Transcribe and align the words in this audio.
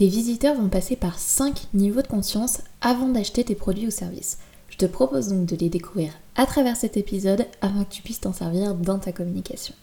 Tes 0.00 0.06
visiteurs 0.06 0.54
vont 0.54 0.70
passer 0.70 0.96
par 0.96 1.18
5 1.18 1.66
niveaux 1.74 2.00
de 2.00 2.06
conscience 2.06 2.62
avant 2.80 3.08
d'acheter 3.08 3.44
tes 3.44 3.54
produits 3.54 3.86
ou 3.86 3.90
services. 3.90 4.38
Je 4.70 4.78
te 4.78 4.86
propose 4.86 5.28
donc 5.28 5.44
de 5.44 5.56
les 5.56 5.68
découvrir 5.68 6.14
à 6.36 6.46
travers 6.46 6.74
cet 6.74 6.96
épisode 6.96 7.44
afin 7.60 7.84
que 7.84 7.92
tu 7.92 8.00
puisses 8.00 8.20
t'en 8.20 8.32
servir 8.32 8.74
dans 8.74 8.98
ta 8.98 9.12
communication. 9.12 9.74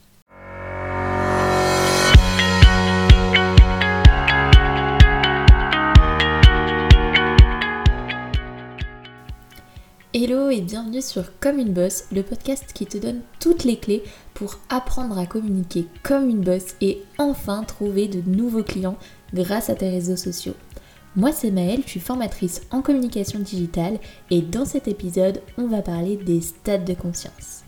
Hello 10.15 10.49
et 10.49 10.62
bienvenue 10.62 11.04
sur 11.04 11.38
Comme 11.40 11.60
une 11.60 11.74
boss, 11.74 12.06
le 12.12 12.24
podcast 12.24 12.74
qui 12.74 12.88
te 12.88 12.97
donne 12.97 13.22
toutes 13.40 13.65
les 13.65 13.78
clés 13.78 14.02
pour 14.34 14.58
apprendre 14.70 15.20
à 15.20 15.28
communiquer 15.28 15.86
comme 16.02 16.27
une 16.27 16.41
boss 16.41 16.73
et 16.81 17.04
enfin 17.20 17.63
trouver 17.63 18.08
de 18.08 18.27
nouveaux 18.27 18.63
clients 18.63 18.98
grâce 19.34 19.70
à 19.70 19.75
tes 19.75 19.89
réseaux 19.89 20.16
sociaux. 20.16 20.55
Moi 21.16 21.31
c'est 21.31 21.52
Maëlle, 21.52 21.81
je 21.84 21.90
suis 21.90 21.99
formatrice 21.99 22.62
en 22.72 22.81
communication 22.81 23.40
digitale 23.40 23.99
et 24.30 24.41
dans 24.41 24.66
cet 24.66 24.88
épisode 24.88 25.41
on 25.58 25.68
va 25.68 25.81
parler 25.81 26.18
des 26.18 26.41
stades 26.41 26.85
de 26.85 26.94
conscience. 26.94 27.63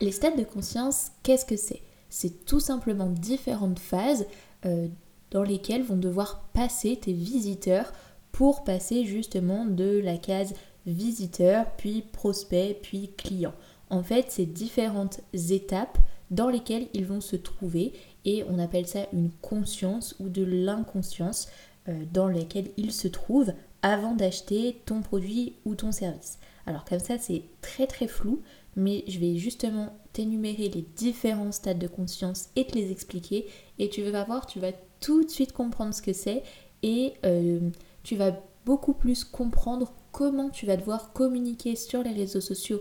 Les 0.00 0.12
stades 0.12 0.38
de 0.38 0.44
conscience, 0.44 1.12
qu'est-ce 1.22 1.44
que 1.44 1.56
c'est? 1.56 1.82
C'est 2.08 2.44
tout 2.44 2.60
simplement 2.60 3.06
différentes 3.06 3.78
phases 3.78 4.26
euh, 4.66 4.88
dans 5.30 5.42
lesquelles 5.42 5.84
vont 5.84 5.96
devoir 5.96 6.42
passer 6.52 6.98
tes 7.00 7.12
visiteurs 7.12 7.92
pour 8.32 8.64
passer 8.64 9.04
justement 9.04 9.64
de 9.64 10.00
la 10.02 10.16
case 10.16 10.54
visiteur, 10.86 11.66
puis 11.76 12.02
prospect, 12.12 12.78
puis 12.82 13.12
client. 13.16 13.54
En 13.90 14.02
fait, 14.02 14.26
c'est 14.28 14.46
différentes 14.46 15.20
étapes 15.32 15.98
dans 16.30 16.48
lesquelles 16.48 16.86
ils 16.94 17.04
vont 17.04 17.20
se 17.20 17.36
trouver 17.36 17.92
et 18.24 18.44
on 18.48 18.58
appelle 18.58 18.86
ça 18.86 19.06
une 19.12 19.30
conscience 19.42 20.14
ou 20.20 20.28
de 20.28 20.44
l'inconscience 20.44 21.48
euh, 21.88 22.04
dans 22.12 22.28
lesquelles 22.28 22.70
ils 22.76 22.92
se 22.92 23.08
trouvent 23.08 23.52
avant 23.82 24.14
d'acheter 24.14 24.80
ton 24.86 25.00
produit 25.02 25.54
ou 25.64 25.74
ton 25.74 25.90
service. 25.90 26.38
Alors 26.66 26.84
comme 26.84 27.00
ça, 27.00 27.18
c'est 27.18 27.42
très 27.62 27.86
très 27.86 28.06
flou, 28.06 28.42
mais 28.76 29.02
je 29.08 29.18
vais 29.18 29.36
justement 29.36 29.92
t'énumérer 30.12 30.68
les 30.68 30.84
différents 30.96 31.52
stades 31.52 31.78
de 31.78 31.88
conscience 31.88 32.50
et 32.54 32.66
te 32.66 32.76
les 32.76 32.92
expliquer 32.92 33.46
et 33.78 33.88
tu 33.88 34.02
vas 34.02 34.24
voir, 34.24 34.46
tu 34.46 34.60
vas 34.60 34.72
tout 35.00 35.24
de 35.24 35.30
suite 35.30 35.52
comprendre 35.52 35.94
ce 35.94 36.02
que 36.02 36.12
c'est 36.12 36.42
et 36.82 37.14
euh, 37.24 37.70
tu 38.04 38.14
vas 38.14 38.38
beaucoup 38.66 38.92
plus 38.92 39.24
comprendre 39.24 39.92
comment 40.12 40.50
tu 40.50 40.66
vas 40.66 40.76
devoir 40.76 41.12
communiquer 41.12 41.74
sur 41.74 42.02
les 42.02 42.12
réseaux 42.12 42.40
sociaux 42.40 42.80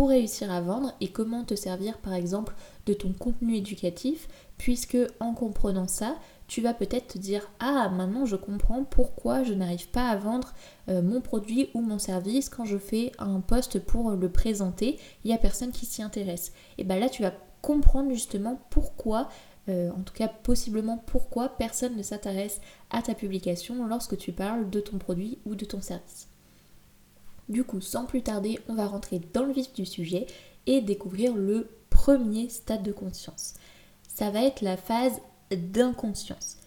pour 0.00 0.08
réussir 0.08 0.50
à 0.50 0.62
vendre 0.62 0.94
et 1.02 1.08
comment 1.08 1.44
te 1.44 1.54
servir 1.54 1.98
par 1.98 2.14
exemple 2.14 2.54
de 2.86 2.94
ton 2.94 3.12
contenu 3.12 3.56
éducatif 3.56 4.28
puisque 4.56 4.96
en 5.20 5.34
comprenant 5.34 5.88
ça, 5.88 6.16
tu 6.48 6.62
vas 6.62 6.72
peut-être 6.72 7.08
te 7.08 7.18
dire 7.18 7.50
ah 7.58 7.90
maintenant 7.90 8.24
je 8.24 8.36
comprends 8.36 8.82
pourquoi 8.82 9.42
je 9.42 9.52
n'arrive 9.52 9.90
pas 9.90 10.08
à 10.08 10.16
vendre 10.16 10.54
euh, 10.88 11.02
mon 11.02 11.20
produit 11.20 11.68
ou 11.74 11.82
mon 11.82 11.98
service 11.98 12.48
quand 12.48 12.64
je 12.64 12.78
fais 12.78 13.12
un 13.18 13.40
post 13.40 13.78
pour 13.78 14.12
le 14.12 14.32
présenter, 14.32 14.98
il 15.22 15.28
n'y 15.28 15.34
a 15.34 15.38
personne 15.38 15.70
qui 15.70 15.84
s'y 15.84 16.02
intéresse. 16.02 16.54
Et 16.78 16.84
bien 16.84 16.98
là 16.98 17.10
tu 17.10 17.20
vas 17.20 17.34
comprendre 17.60 18.10
justement 18.10 18.58
pourquoi 18.70 19.28
euh, 19.68 19.90
en 19.90 20.00
tout 20.00 20.14
cas 20.14 20.28
possiblement 20.28 20.96
pourquoi 20.96 21.50
personne 21.50 21.94
ne 21.94 22.02
s'intéresse 22.02 22.62
à 22.88 23.02
ta 23.02 23.12
publication 23.12 23.86
lorsque 23.86 24.16
tu 24.16 24.32
parles 24.32 24.70
de 24.70 24.80
ton 24.80 24.96
produit 24.96 25.40
ou 25.44 25.56
de 25.56 25.66
ton 25.66 25.82
service. 25.82 26.29
Du 27.50 27.64
coup, 27.64 27.80
sans 27.80 28.06
plus 28.06 28.22
tarder, 28.22 28.60
on 28.68 28.74
va 28.74 28.86
rentrer 28.86 29.20
dans 29.34 29.44
le 29.44 29.52
vif 29.52 29.72
du 29.72 29.84
sujet 29.84 30.26
et 30.66 30.80
découvrir 30.80 31.34
le 31.34 31.68
premier 31.90 32.48
stade 32.48 32.84
de 32.84 32.92
conscience. 32.92 33.54
Ça 34.06 34.30
va 34.30 34.44
être 34.44 34.62
la 34.62 34.76
phase 34.76 35.20
d'inconscience. 35.50 36.58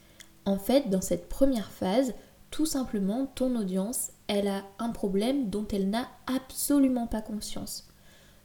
En 0.44 0.58
fait, 0.58 0.90
dans 0.90 1.00
cette 1.00 1.30
première 1.30 1.72
phase, 1.72 2.14
tout 2.52 2.66
simplement, 2.66 3.28
ton 3.28 3.56
audience, 3.56 4.12
elle 4.28 4.50
a 4.50 4.64
un 4.78 4.90
problème 4.90 5.50
dont 5.50 5.66
elle 5.72 5.90
n'a 5.90 6.10
absolument 6.28 7.08
pas 7.08 7.22
conscience. 7.22 7.88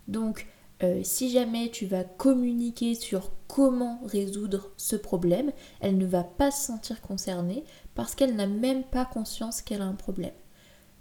Donc, 0.06 0.46
euh, 0.84 1.00
si 1.02 1.30
jamais 1.30 1.70
tu 1.70 1.86
vas 1.86 2.04
communiquer 2.04 2.94
sur 2.94 3.32
comment 3.48 3.98
résoudre 4.04 4.70
ce 4.76 4.94
problème, 4.94 5.50
elle 5.80 5.98
ne 5.98 6.06
va 6.06 6.22
pas 6.22 6.52
se 6.52 6.66
sentir 6.66 7.00
concernée 7.02 7.64
parce 7.96 8.14
qu'elle 8.14 8.36
n'a 8.36 8.46
même 8.46 8.84
pas 8.84 9.04
conscience 9.04 9.60
qu'elle 9.60 9.82
a 9.82 9.86
un 9.86 9.94
problème. 9.94 10.30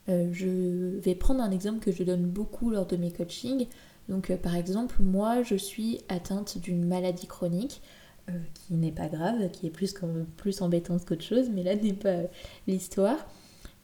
Euh, 0.10 0.30
je 0.32 1.00
vais 1.00 1.16
prendre 1.16 1.42
un 1.42 1.52
exemple 1.52 1.80
que 1.80 1.92
je 1.92 2.04
donne 2.04 2.24
beaucoup 2.24 2.70
lors 2.70 2.86
de 2.86 2.96
mes 2.96 3.12
coachings. 3.12 3.68
Donc 4.10 4.30
euh, 4.30 4.38
par 4.38 4.56
exemple, 4.56 4.96
moi 5.02 5.44
je 5.44 5.56
suis 5.56 6.02
atteinte 6.08 6.58
d'une 6.60 6.86
maladie 6.86 7.28
chronique 7.28 7.82
euh, 8.30 8.34
qui 8.54 8.76
n'est 8.76 8.92
pas 8.92 9.08
grave, 9.10 9.50
qui 9.52 9.68
est 9.68 9.72
plus, 9.72 9.94
plus 10.38 10.62
embêtante 10.62 11.06
qu'autre 11.06 11.24
chose, 11.24 11.50
mais 11.54 11.64
là 11.64 11.76
n'est 11.82 11.94
pas 11.94 12.24
l'histoire. 12.68 13.18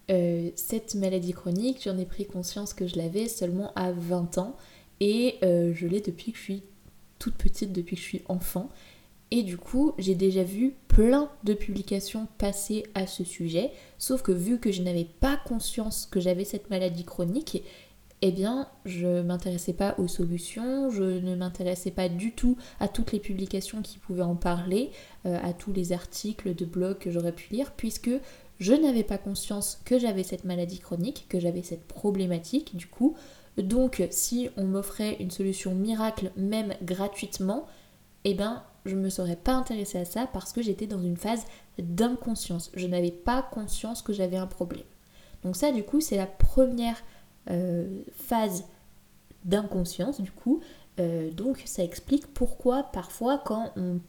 cette 0.07 0.95
maladie 0.95 1.33
chronique, 1.33 1.81
j'en 1.83 1.97
ai 1.97 2.05
pris 2.05 2.25
conscience 2.25 2.73
que 2.73 2.87
je 2.87 2.97
l'avais 2.97 3.27
seulement 3.27 3.73
à 3.75 3.91
20 3.91 4.37
ans 4.37 4.55
et 4.99 5.37
je 5.41 5.87
l'ai 5.87 5.99
depuis 5.99 6.31
que 6.31 6.37
je 6.37 6.43
suis 6.43 6.63
toute 7.19 7.35
petite, 7.35 7.73
depuis 7.73 7.95
que 7.95 8.01
je 8.01 8.07
suis 8.07 8.21
enfant. 8.27 8.69
Et 9.31 9.43
du 9.43 9.57
coup, 9.57 9.93
j'ai 9.97 10.15
déjà 10.15 10.43
vu 10.43 10.75
plein 10.87 11.29
de 11.43 11.53
publications 11.53 12.27
passer 12.37 12.83
à 12.93 13.07
ce 13.07 13.23
sujet, 13.23 13.71
sauf 13.97 14.21
que 14.21 14.31
vu 14.31 14.59
que 14.59 14.71
je 14.71 14.83
n'avais 14.83 15.07
pas 15.19 15.37
conscience 15.45 16.05
que 16.05 16.19
j'avais 16.19 16.45
cette 16.45 16.69
maladie 16.69 17.03
chronique, 17.03 17.63
eh 18.25 18.31
bien, 18.31 18.69
je 18.85 19.21
m'intéressais 19.21 19.73
pas 19.73 19.95
aux 19.97 20.07
solutions, 20.07 20.89
je 20.89 21.03
ne 21.03 21.35
m'intéressais 21.35 21.91
pas 21.91 22.07
du 22.07 22.31
tout 22.31 22.57
à 22.79 22.87
toutes 22.87 23.11
les 23.11 23.19
publications 23.19 23.81
qui 23.81 23.97
pouvaient 23.97 24.21
en 24.21 24.35
parler, 24.35 24.91
euh, 25.25 25.37
à 25.43 25.51
tous 25.51 25.73
les 25.73 25.91
articles 25.91 26.55
de 26.55 26.63
blog 26.63 26.99
que 26.99 27.11
j'aurais 27.11 27.33
pu 27.33 27.53
lire, 27.53 27.73
puisque 27.73 28.11
je 28.59 28.73
n'avais 28.73 29.03
pas 29.03 29.17
conscience 29.17 29.81
que 29.83 29.99
j'avais 29.99 30.23
cette 30.23 30.45
maladie 30.45 30.79
chronique, 30.79 31.25
que 31.27 31.37
j'avais 31.37 31.63
cette 31.63 31.85
problématique 31.85 32.77
du 32.77 32.87
coup. 32.87 33.15
Donc, 33.57 34.01
si 34.09 34.49
on 34.55 34.63
m'offrait 34.63 35.17
une 35.19 35.31
solution 35.31 35.75
miracle, 35.75 36.31
même 36.37 36.75
gratuitement, 36.81 37.67
eh 38.25 38.33
bien, 38.33 38.63
je 38.85 38.95
ne 38.95 39.01
me 39.01 39.09
serais 39.09 39.35
pas 39.35 39.53
intéressée 39.53 39.99
à 39.99 40.05
ça 40.05 40.27
parce 40.31 40.51
que 40.51 40.61
j'étais 40.61 40.87
dans 40.87 41.01
une 41.01 41.17
phase 41.17 41.45
d'inconscience. 41.77 42.71
Je 42.75 42.87
n'avais 42.87 43.11
pas 43.11 43.41
conscience 43.41 44.01
que 44.01 44.13
j'avais 44.13 44.37
un 44.37 44.47
problème. 44.47 44.85
Donc 45.43 45.55
ça, 45.55 45.71
du 45.71 45.83
coup, 45.83 46.01
c'est 46.01 46.17
la 46.17 46.27
première 46.27 47.01
euh, 47.49 48.01
phase 48.13 48.65
d'inconscience, 49.45 50.21
du 50.21 50.31
coup. 50.31 50.61
Euh, 50.99 51.31
donc 51.31 51.61
ça 51.65 51.83
explique 51.83 52.27
pourquoi 52.33 52.83
parfois 52.83 53.39
quand 53.39 53.71
on 53.75 53.99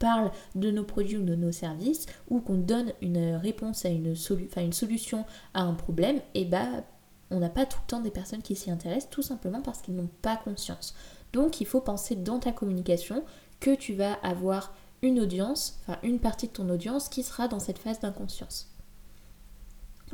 parle 0.00 0.32
de 0.56 0.72
nos 0.72 0.82
produits 0.82 1.18
ou 1.18 1.22
de 1.22 1.36
nos 1.36 1.52
services 1.52 2.06
ou 2.28 2.40
qu'on 2.40 2.56
donne 2.56 2.92
une 3.00 3.36
réponse 3.36 3.84
à 3.84 3.90
une, 3.90 4.16
une 4.56 4.72
solution 4.72 5.24
à 5.54 5.62
un 5.62 5.74
problème, 5.74 6.16
et 6.34 6.42
eh 6.42 6.44
bah 6.44 6.64
ben, 6.64 6.84
on 7.30 7.38
n'a 7.38 7.48
pas 7.48 7.64
tout 7.64 7.78
le 7.86 7.86
temps 7.86 8.00
des 8.00 8.10
personnes 8.10 8.42
qui 8.42 8.56
s'y 8.56 8.70
intéressent 8.70 9.10
tout 9.10 9.22
simplement 9.22 9.62
parce 9.62 9.80
qu'ils 9.80 9.94
n'ont 9.94 10.10
pas 10.20 10.36
conscience. 10.36 10.94
Donc 11.32 11.60
il 11.60 11.66
faut 11.66 11.80
penser 11.80 12.16
dans 12.16 12.40
ta 12.40 12.50
communication 12.50 13.22
que 13.62 13.74
tu 13.74 13.94
vas 13.94 14.14
avoir 14.14 14.74
une 15.02 15.20
audience, 15.20 15.78
enfin 15.82 15.98
une 16.02 16.18
partie 16.18 16.48
de 16.48 16.52
ton 16.52 16.68
audience 16.68 17.08
qui 17.08 17.22
sera 17.22 17.46
dans 17.46 17.60
cette 17.60 17.78
phase 17.78 18.00
d'inconscience. 18.00 18.74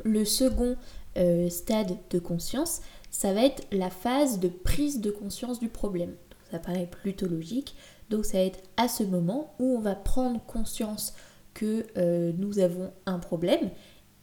Le 0.05 0.23
second 0.23 0.77
euh, 1.17 1.49
stade 1.49 1.97
de 2.11 2.19
conscience, 2.19 2.81
ça 3.09 3.33
va 3.33 3.43
être 3.43 3.65
la 3.71 3.89
phase 3.89 4.39
de 4.39 4.47
prise 4.47 5.01
de 5.01 5.09
conscience 5.09 5.59
du 5.59 5.67
problème. 5.67 6.13
ça 6.51 6.59
paraît 6.59 6.87
plutôt 6.87 7.27
logique. 7.27 7.75
Donc 8.09 8.25
ça 8.25 8.37
va 8.37 8.43
être 8.43 8.61
à 8.77 8.87
ce 8.87 9.03
moment 9.03 9.55
où 9.59 9.77
on 9.77 9.81
va 9.81 9.95
prendre 9.95 10.39
conscience 10.45 11.13
que 11.55 11.87
euh, 11.97 12.31
nous 12.37 12.59
avons 12.59 12.91
un 13.07 13.17
problème 13.17 13.71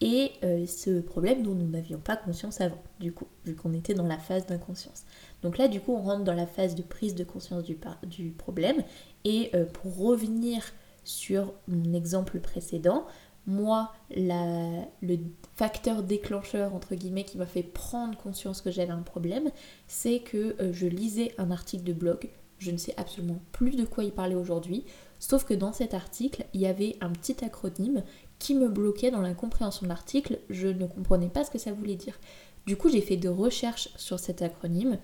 et 0.01 0.33
euh, 0.45 0.67
ce 0.67 1.01
problème 1.01 1.43
dont 1.43 1.55
nous 1.55 1.69
n'avions 1.69 1.99
pas 1.99 2.17
conscience 2.17 2.61
avant, 2.61 2.83
du 3.01 3.13
coup, 3.13 3.27
vu 3.45 3.55
qu'on 3.55 3.73
était 3.73 3.95
dans 3.95 4.07
la 4.07 4.19
phase 4.19 4.47
d'inconscience. 4.47 5.05
Donc 5.43 5.57
là, 5.57 5.69
du 5.69 5.81
coup, 5.81 5.95
on 5.95 6.03
rentre 6.03 6.25
dans 6.25 6.35
la 6.35 6.47
phase 6.47 6.75
de 6.75 6.83
prise 6.83 7.15
de 7.15 7.25
conscience 7.25 7.65
du, 7.65 8.31
problème. 8.31 8.83
Et 9.25 9.51
euh, 9.55 9.65
pour 9.65 9.97
revenir 9.97 10.63
sur 11.05 11.55
mon 11.69 11.95
exemple 11.95 12.41
précédent, 12.41 13.07
moi, 13.47 13.93
le 14.11 15.17
facteur 15.55 16.03
déclencheur, 16.03 16.75
entre 16.75 16.95
guillemets, 16.95 17.25
qui 17.25 17.39
m'a 17.39 17.47
fait 17.47 17.63
prendre 17.63 18.19
conscience 18.19 18.61
que 18.61 18.71
j'avais 18.71 18.93
un 18.93 19.03
problème, 19.03 19.51
c'est 19.87 20.19
que 20.19 20.57
euh, 20.61 20.73
je 20.73 20.87
lisais 20.87 21.33
un 21.39 21.51
article 21.51 21.85
de 21.85 21.93
blog. 21.93 22.29
Je 22.59 22.71
ne 22.71 22.77
sais 22.77 22.95
absolument 22.97 23.39
plus 23.53 23.77
de 23.77 23.85
quoi 23.85 24.05
il 24.05 24.13
parlait 24.13 24.35
aujourd'hui, 24.35 24.85
sauf 25.21 25.45
que 25.45 25.55
dans 25.55 25.73
cet 25.73 25.95
article, 25.95 26.45
il 26.55 26.61
y 26.61 26.67
avait 26.67 26.97
un 27.01 27.11
petit 27.11 27.45
acronyme 27.45 28.03
qui 28.47 28.55
me 28.55 28.69
bloquait 28.69 29.11
dans 29.11 29.23
la 29.23 29.35
compréhension 29.35 29.87
de 29.87 29.89
l'article. 29.89 30.39
Je 30.51 30.69
ne 30.69 30.87
comprenais 30.87 31.29
pas 31.29 31.43
ce 31.43 31.51
que 31.51 31.59
ça 31.59 31.73
voulait 31.73 31.97
dire. 31.97 32.17
Du 32.65 32.77
coup, 32.77 32.89
j'ai 32.89 33.01
fait 33.01 33.17
des 33.17 33.27
recherches 33.27 33.89
sur 33.97 34.21
cet 34.21 34.41
acronyme 34.41 34.99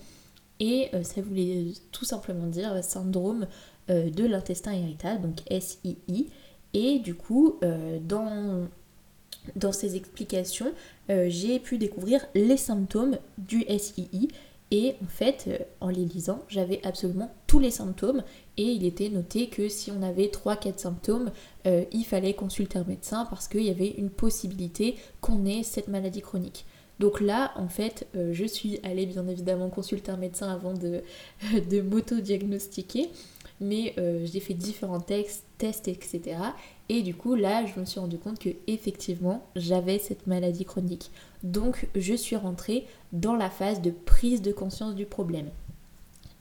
et 0.60 0.90
euh, 0.94 1.02
ça 1.02 1.20
voulait 1.22 1.72
tout 1.90 2.04
simplement 2.04 2.46
dire 2.46 2.84
syndrome 2.84 3.48
euh, 3.90 4.10
de 4.10 4.24
l'intestin 4.26 4.74
irritable, 4.74 5.22
donc 5.22 5.40
SII. 5.60 6.28
Et 6.72 7.00
du 7.00 7.16
coup, 7.16 7.56
euh, 7.64 7.98
dans, 8.00 8.68
dans 9.56 9.72
ces 9.72 9.96
explications, 9.96 10.72
j'ai 11.08 11.58
pu 11.58 11.78
découvrir 11.78 12.24
les 12.36 12.56
symptômes 12.56 13.18
du 13.38 13.64
SII. 13.76 14.28
Et 14.72 14.96
en 15.04 15.06
fait, 15.06 15.44
euh, 15.48 15.58
en 15.82 15.90
les 15.90 16.06
lisant, 16.06 16.42
j'avais 16.48 16.80
absolument 16.82 17.30
tous 17.46 17.58
les 17.58 17.70
symptômes 17.70 18.24
et 18.56 18.64
il 18.64 18.86
était 18.86 19.10
noté 19.10 19.48
que 19.48 19.68
si 19.68 19.92
on 19.92 20.02
avait 20.02 20.28
3-4 20.28 20.78
symptômes, 20.78 21.30
euh, 21.66 21.84
il 21.92 22.04
fallait 22.04 22.32
consulter 22.32 22.78
un 22.78 22.84
médecin 22.84 23.26
parce 23.26 23.48
qu'il 23.48 23.64
y 23.64 23.70
avait 23.70 23.90
une 23.90 24.08
possibilité 24.08 24.96
qu'on 25.20 25.44
ait 25.44 25.62
cette 25.62 25.88
maladie 25.88 26.22
chronique. 26.22 26.64
Donc 27.00 27.20
là, 27.20 27.52
en 27.56 27.68
fait, 27.68 28.06
euh, 28.16 28.32
je 28.32 28.46
suis 28.46 28.80
allée 28.82 29.04
bien 29.04 29.28
évidemment 29.28 29.68
consulter 29.68 30.10
un 30.10 30.16
médecin 30.16 30.50
avant 30.50 30.72
de, 30.72 31.02
de 31.70 31.82
m'auto-diagnostiquer, 31.82 33.10
mais 33.62 33.94
j'ai 34.24 34.40
fait 34.40 34.54
différents 34.54 35.00
textes, 35.00 35.44
tests, 35.58 35.88
etc. 35.88 36.36
Et 36.88 37.02
du 37.02 37.14
coup, 37.14 37.34
là, 37.34 37.64
je 37.64 37.80
me 37.80 37.84
suis 37.84 38.00
rendu 38.00 38.18
compte 38.18 38.38
que 38.38 38.50
effectivement, 38.66 39.42
j'avais 39.56 39.98
cette 39.98 40.26
maladie 40.26 40.64
chronique. 40.64 41.10
Donc, 41.42 41.88
je 41.94 42.14
suis 42.14 42.36
rentrée 42.36 42.86
dans 43.12 43.34
la 43.34 43.48
phase 43.48 43.80
de 43.80 43.90
prise 43.90 44.42
de 44.42 44.52
conscience 44.52 44.94
du 44.94 45.06
problème. 45.06 45.48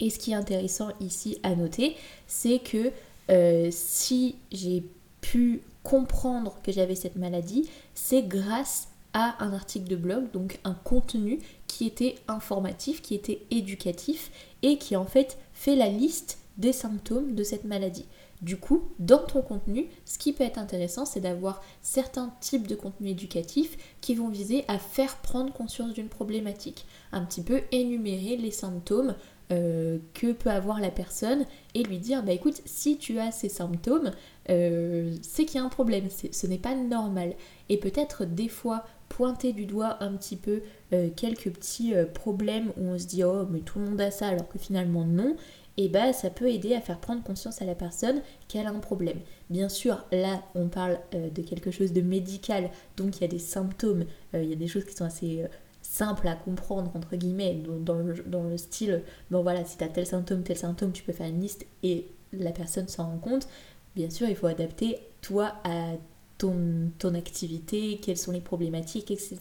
Et 0.02 0.10
ce 0.10 0.20
qui 0.20 0.32
est 0.32 0.36
intéressant 0.36 0.90
ici 1.00 1.38
à 1.44 1.56
noter, 1.56 1.96
c'est 2.28 2.60
que 2.60 2.92
euh, 3.30 3.70
si 3.72 4.36
j'ai 4.52 4.84
pu 5.22 5.62
comprendre 5.84 6.58
que 6.64 6.72
j'avais 6.72 6.96
cette 6.96 7.16
maladie, 7.16 7.70
c'est 7.94 8.24
grâce 8.24 8.90
à 9.14 9.44
un 9.44 9.54
article 9.54 9.88
de 9.88 9.96
blog, 9.96 10.32
donc 10.32 10.60
un 10.64 10.74
contenu 10.74 11.40
qui 11.68 11.86
était 11.86 12.16
informatif, 12.28 13.02
qui 13.02 13.14
était 13.14 13.42
éducatif 13.52 14.32
et 14.64 14.78
qui 14.78 14.96
en 14.96 15.06
fait 15.06 15.38
fait 15.54 15.76
la 15.76 15.88
liste 15.88 16.40
des 16.58 16.74
symptômes 16.74 17.36
de 17.36 17.44
cette 17.44 17.66
maladie. 17.66 18.06
Du 18.42 18.58
coup, 18.58 18.90
dans 19.00 19.20
ton 19.20 19.42
contenu, 19.42 19.88
ce 20.06 20.18
qui 20.18 20.34
peut 20.34 20.44
être 20.44 20.58
intéressant, 20.58 21.06
c'est 21.06 21.20
d'avoir 21.20 21.62
certains 21.82 22.34
types 22.42 22.68
de 22.68 22.76
contenus 22.76 23.12
éducatifs 23.12 23.78
qui 24.02 24.16
vont 24.16 24.30
viser 24.30 24.66
à 24.68 24.80
faire 24.80 25.18
prendre 25.18 25.54
conscience 25.54 25.94
d'une 25.94 26.10
problématique, 26.10 26.86
un 27.12 27.24
petit 27.24 27.42
peu 27.42 27.62
énumérer 27.72 28.38
les 28.38 28.52
symptômes 28.52 29.16
euh, 29.52 29.98
que 30.14 30.32
peut 30.32 30.50
avoir 30.50 30.80
la 30.80 30.92
personne 30.92 31.46
et 31.74 31.84
lui 31.84 31.98
dire 31.98 32.24
bah 32.24 32.32
écoute 32.32 32.62
si 32.64 32.98
tu 32.98 33.20
as 33.20 33.34
ces 33.34 33.50
symptômes 33.50 34.12
euh, 34.50 35.14
c'est 35.22 35.44
qu'il 35.44 35.60
y 35.60 35.60
a 35.62 35.66
un 35.66 35.70
problème 35.70 36.06
ce 36.10 36.48
n'est 36.48 36.58
pas 36.58 36.74
normal. 36.74 37.34
Et 37.68 37.76
peut-être 37.78 38.24
des 38.24 38.48
fois 38.48 38.86
pointer 39.10 39.52
du 39.52 39.66
doigt 39.66 40.02
un 40.02 40.14
petit 40.14 40.38
peu 40.38 40.62
euh, 40.94 41.10
quelques 41.14 41.52
petits 41.52 41.94
problèmes 42.14 42.72
où 42.78 42.86
on 42.86 42.98
se 42.98 43.08
dit 43.08 43.26
oh 43.26 43.46
mais 43.50 43.60
tout 43.60 43.80
le 43.80 43.90
monde 43.90 44.00
a 44.00 44.10
ça 44.10 44.28
alors 44.28 44.48
que 44.48 44.58
finalement 44.58 45.04
non 45.04 45.36
et 45.78 45.90
bah 45.90 46.14
ça 46.14 46.30
peut 46.30 46.50
aider 46.50 46.74
à 46.74 46.82
faire 46.82 47.00
prendre 47.00 47.24
conscience 47.24 47.62
à 47.62 47.66
la 47.66 47.76
personne 47.76 48.22
qu'elle 48.48 48.68
a 48.68 48.72
un 48.72 48.80
problème. 48.80 49.20
Bien 49.50 49.70
sûr, 49.70 50.06
là 50.12 50.44
on 50.56 50.68
parle 50.68 51.00
euh, 51.14 51.30
de 51.30 51.42
quelque 51.42 51.72
chose 51.72 51.94
de 51.94 52.02
médical, 52.02 52.70
donc 52.98 53.18
il 53.18 53.22
y 53.22 53.24
a 53.24 53.28
des 53.28 53.40
symptômes, 53.40 54.06
euh, 54.34 54.44
il 54.44 54.50
y 54.50 54.54
a 54.54 54.58
des 54.58 54.68
choses 54.68 54.86
qui 54.86 54.96
sont 54.96 55.06
assez 55.06 55.44
euh, 55.44 55.48
simples 55.82 56.28
à 56.28 56.36
comprendre 56.36 56.92
entre 56.96 57.16
guillemets, 57.16 57.62
dans, 57.82 57.96
le, 57.96 58.58
style, 58.58 59.04
bon 59.30 59.42
voilà, 59.44 59.66
si 59.66 59.78
tu 59.78 59.84
as 59.84 59.88
tel 59.88 60.06
symptôme, 60.06 60.44
tel 60.44 60.58
symptôme, 60.58 60.92
tu 60.92 61.04
peux 61.04 61.14
faire 61.14 61.28
une 61.28 61.42
liste 61.42 61.66
et 61.84 62.08
la 62.34 62.52
personne 62.52 62.88
s'en 62.88 63.06
rend 63.06 63.18
compte. 63.18 63.48
Bien 63.96 64.10
sûr, 64.10 64.30
il 64.30 64.36
faut 64.36 64.48
adapter 64.48 65.00
toi 65.22 65.56
à 65.66 65.94
ton, 66.38 66.92
ton, 66.98 67.14
activité, 67.14 68.00
quelles 68.02 68.18
sont 68.18 68.32
les 68.32 68.40
problématiques, 68.40 69.12
etc. 69.12 69.38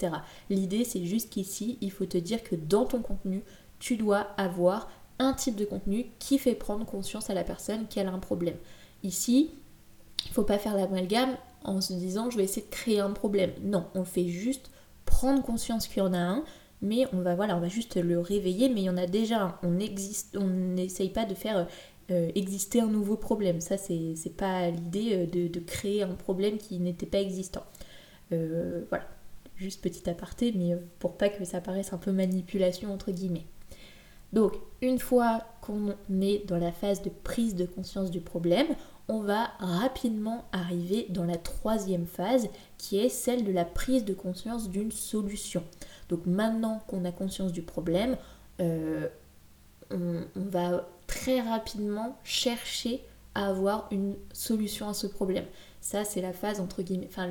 L'idée, 0.50 0.84
c'est 0.84 1.04
juste 1.04 1.30
qu'ici, 1.30 1.78
il 1.80 1.92
faut 1.92 2.04
te 2.04 2.18
dire 2.18 2.42
que 2.42 2.56
dans 2.56 2.84
ton 2.84 3.00
contenu, 3.00 3.42
tu 3.78 3.96
dois 3.96 4.28
avoir 4.36 4.88
un 5.20 5.34
type 5.34 5.54
de 5.54 5.64
contenu 5.64 6.06
qui 6.18 6.38
fait 6.38 6.54
prendre 6.54 6.84
conscience 6.84 7.30
à 7.30 7.34
la 7.34 7.44
personne 7.44 7.86
qu'elle 7.86 8.08
a 8.08 8.12
un 8.12 8.18
problème. 8.18 8.56
Ici, 9.04 9.50
il 10.24 10.28
ne 10.28 10.34
faut 10.34 10.44
pas 10.44 10.58
faire 10.58 10.76
l'amalgame 10.76 11.36
en 11.62 11.80
se 11.80 11.92
disant 11.92 12.30
je 12.30 12.38
vais 12.38 12.44
essayer 12.44 12.66
de 12.66 12.70
créer 12.70 13.00
un 13.00 13.12
problème. 13.12 13.52
Non, 13.62 13.86
on 13.94 14.04
fait 14.04 14.26
juste 14.26 14.70
prendre 15.04 15.42
conscience 15.42 15.86
qu'il 15.86 15.98
y 15.98 16.00
en 16.00 16.14
a 16.14 16.18
un, 16.18 16.44
mais 16.82 17.06
on 17.12 17.20
va 17.20 17.34
voilà, 17.34 17.56
on 17.56 17.60
va 17.60 17.68
juste 17.68 17.96
le 17.96 18.18
réveiller, 18.18 18.70
mais 18.70 18.80
il 18.80 18.84
y 18.84 18.90
en 18.90 18.96
a 18.96 19.06
déjà 19.06 19.42
un. 19.42 19.58
On 19.62 19.70
n'essaye 20.46 21.10
pas 21.10 21.26
de 21.26 21.34
faire 21.34 21.66
euh, 22.10 22.30
exister 22.34 22.80
un 22.80 22.88
nouveau 22.88 23.16
problème. 23.16 23.60
Ça, 23.60 23.76
c'est, 23.76 24.14
c'est 24.16 24.36
pas 24.36 24.70
l'idée 24.70 25.28
euh, 25.34 25.48
de, 25.48 25.60
créer 25.60 26.02
un 26.02 26.14
problème 26.14 26.56
qui 26.56 26.78
n'était 26.78 27.06
pas 27.06 27.20
existant. 27.20 27.64
Euh, 28.32 28.84
voilà, 28.88 29.04
juste 29.56 29.82
petit 29.82 30.08
aparté, 30.08 30.52
mais 30.56 30.76
pour 30.98 31.18
pas 31.18 31.28
que 31.28 31.44
ça 31.44 31.60
paraisse 31.60 31.92
un 31.92 31.98
peu 31.98 32.10
manipulation 32.10 32.92
entre 32.92 33.12
guillemets. 33.12 33.44
Donc, 34.32 34.54
une 34.80 34.98
fois 34.98 35.44
qu'on 35.60 35.94
est 36.22 36.46
dans 36.46 36.58
la 36.58 36.72
phase 36.72 37.02
de 37.02 37.10
prise 37.10 37.54
de 37.54 37.66
conscience 37.66 38.10
du 38.10 38.20
problème, 38.20 38.68
on 39.10 39.22
va 39.22 39.50
rapidement 39.58 40.44
arriver 40.52 41.06
dans 41.10 41.24
la 41.24 41.36
troisième 41.36 42.06
phase 42.06 42.48
qui 42.78 42.98
est 42.98 43.08
celle 43.08 43.42
de 43.42 43.50
la 43.50 43.64
prise 43.64 44.04
de 44.04 44.14
conscience 44.14 44.70
d'une 44.70 44.92
solution. 44.92 45.64
Donc 46.08 46.26
maintenant 46.26 46.80
qu'on 46.86 47.04
a 47.04 47.10
conscience 47.10 47.50
du 47.50 47.62
problème, 47.62 48.16
euh, 48.60 49.08
on, 49.90 50.22
va 50.36 50.88
très 51.08 51.40
rapidement 51.40 52.16
chercher 52.22 53.04
à 53.34 53.48
avoir 53.48 53.88
une 53.90 54.14
solution 54.32 54.88
à 54.88 54.94
ce 54.94 55.08
problème. 55.08 55.46
Ça, 55.80 56.04
c'est 56.04 56.20
la 56.20 56.32
phase 56.32 56.60
entre 56.60 56.82
guillemets, 56.82 57.08
enfin 57.10 57.28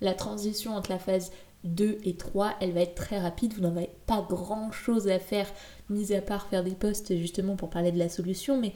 la 0.00 0.14
transition 0.14 0.74
entre 0.74 0.90
la 0.90 0.98
phase 0.98 1.30
2 1.64 1.98
et 2.04 2.14
3, 2.16 2.54
elle 2.60 2.72
va 2.72 2.80
être 2.80 2.94
très 2.94 3.18
rapide. 3.18 3.54
Vous 3.54 3.62
n'avez 3.62 3.90
pas 4.06 4.24
grand 4.28 4.70
chose 4.70 5.08
à 5.08 5.18
faire, 5.18 5.46
mis 5.90 6.12
à 6.12 6.20
part 6.20 6.46
faire 6.46 6.64
des 6.64 6.74
posts 6.74 7.16
justement 7.16 7.56
pour 7.56 7.70
parler 7.70 7.92
de 7.92 7.98
la 7.98 8.08
solution. 8.08 8.60
Mais 8.60 8.72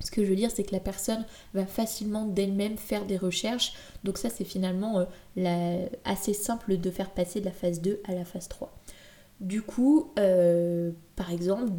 ce 0.00 0.10
que 0.10 0.24
je 0.24 0.30
veux 0.30 0.36
dire, 0.36 0.50
c'est 0.50 0.62
que 0.62 0.72
la 0.72 0.80
personne 0.80 1.24
va 1.54 1.66
facilement 1.66 2.26
d'elle-même 2.26 2.76
faire 2.76 3.04
des 3.06 3.16
recherches. 3.16 3.74
Donc, 4.04 4.18
ça, 4.18 4.30
c'est 4.30 4.44
finalement 4.44 5.06
euh, 5.38 5.86
assez 6.04 6.32
simple 6.32 6.78
de 6.78 6.90
faire 6.90 7.10
passer 7.10 7.40
de 7.40 7.44
la 7.44 7.52
phase 7.52 7.80
2 7.80 8.00
à 8.08 8.14
la 8.14 8.24
phase 8.24 8.48
3. 8.48 8.72
Du 9.40 9.62
coup, 9.62 10.12
euh, 10.18 10.92
par 11.16 11.32
exemple, 11.32 11.72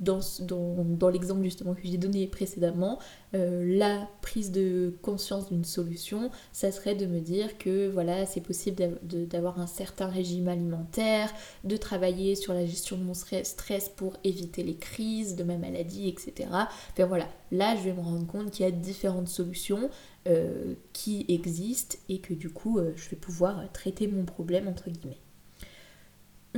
dans, 0.00 1.08
l'exemple 1.10 1.42
justement 1.42 1.74
que 1.74 1.80
j'ai 1.84 1.96
donné 1.96 2.26
précédemment, 2.26 2.98
euh, 3.34 3.64
la 3.76 4.08
prise 4.22 4.52
de 4.52 4.94
conscience 5.02 5.48
d'une 5.48 5.64
solution, 5.64 6.30
ça 6.52 6.70
serait 6.70 6.94
de 6.94 7.06
me 7.06 7.20
dire 7.20 7.58
que 7.58 7.90
voilà, 7.90 8.26
c'est 8.26 8.40
possible 8.40 8.98
d'avoir 9.02 9.60
un 9.60 9.66
certain 9.66 10.06
régime 10.06 10.48
alimentaire, 10.48 11.32
de 11.64 11.76
travailler 11.76 12.34
sur 12.34 12.54
la 12.54 12.64
gestion 12.64 12.96
de 12.96 13.02
mon 13.02 13.14
stress 13.14 13.88
pour 13.96 14.14
éviter 14.24 14.62
les 14.62 14.76
crises 14.76 15.36
de 15.36 15.44
ma 15.44 15.56
maladie, 15.56 16.08
etc. 16.08 16.48
Enfin 16.50 17.06
voilà, 17.06 17.28
là 17.50 17.76
je 17.76 17.82
vais 17.82 17.92
me 17.92 18.00
rendre 18.00 18.26
compte 18.26 18.50
qu'il 18.50 18.64
y 18.64 18.68
a 18.68 18.72
différentes 18.72 19.28
solutions 19.28 19.90
euh, 20.26 20.74
qui 20.92 21.24
existent 21.28 21.96
et 22.08 22.18
que 22.18 22.34
du 22.34 22.50
coup 22.50 22.78
euh, 22.78 22.92
je 22.96 23.08
vais 23.10 23.16
pouvoir 23.16 23.70
traiter 23.72 24.06
mon 24.08 24.24
problème 24.24 24.68
entre 24.68 24.90
guillemets. 24.90 25.18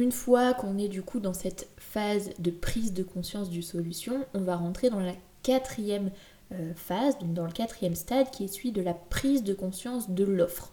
Une 0.00 0.12
fois 0.12 0.54
qu'on 0.54 0.78
est 0.78 0.88
du 0.88 1.02
coup 1.02 1.20
dans 1.20 1.34
cette 1.34 1.68
phase 1.76 2.30
de 2.38 2.50
prise 2.50 2.94
de 2.94 3.02
conscience 3.02 3.50
du 3.50 3.60
solution, 3.60 4.24
on 4.32 4.40
va 4.40 4.56
rentrer 4.56 4.88
dans 4.88 4.98
la 4.98 5.12
quatrième 5.42 6.10
euh, 6.52 6.72
phase, 6.74 7.18
donc 7.18 7.34
dans 7.34 7.44
le 7.44 7.52
quatrième 7.52 7.94
stade 7.94 8.30
qui 8.30 8.44
est 8.44 8.48
celui 8.48 8.72
de 8.72 8.80
la 8.80 8.94
prise 8.94 9.44
de 9.44 9.52
conscience 9.52 10.08
de 10.08 10.24
l'offre. 10.24 10.72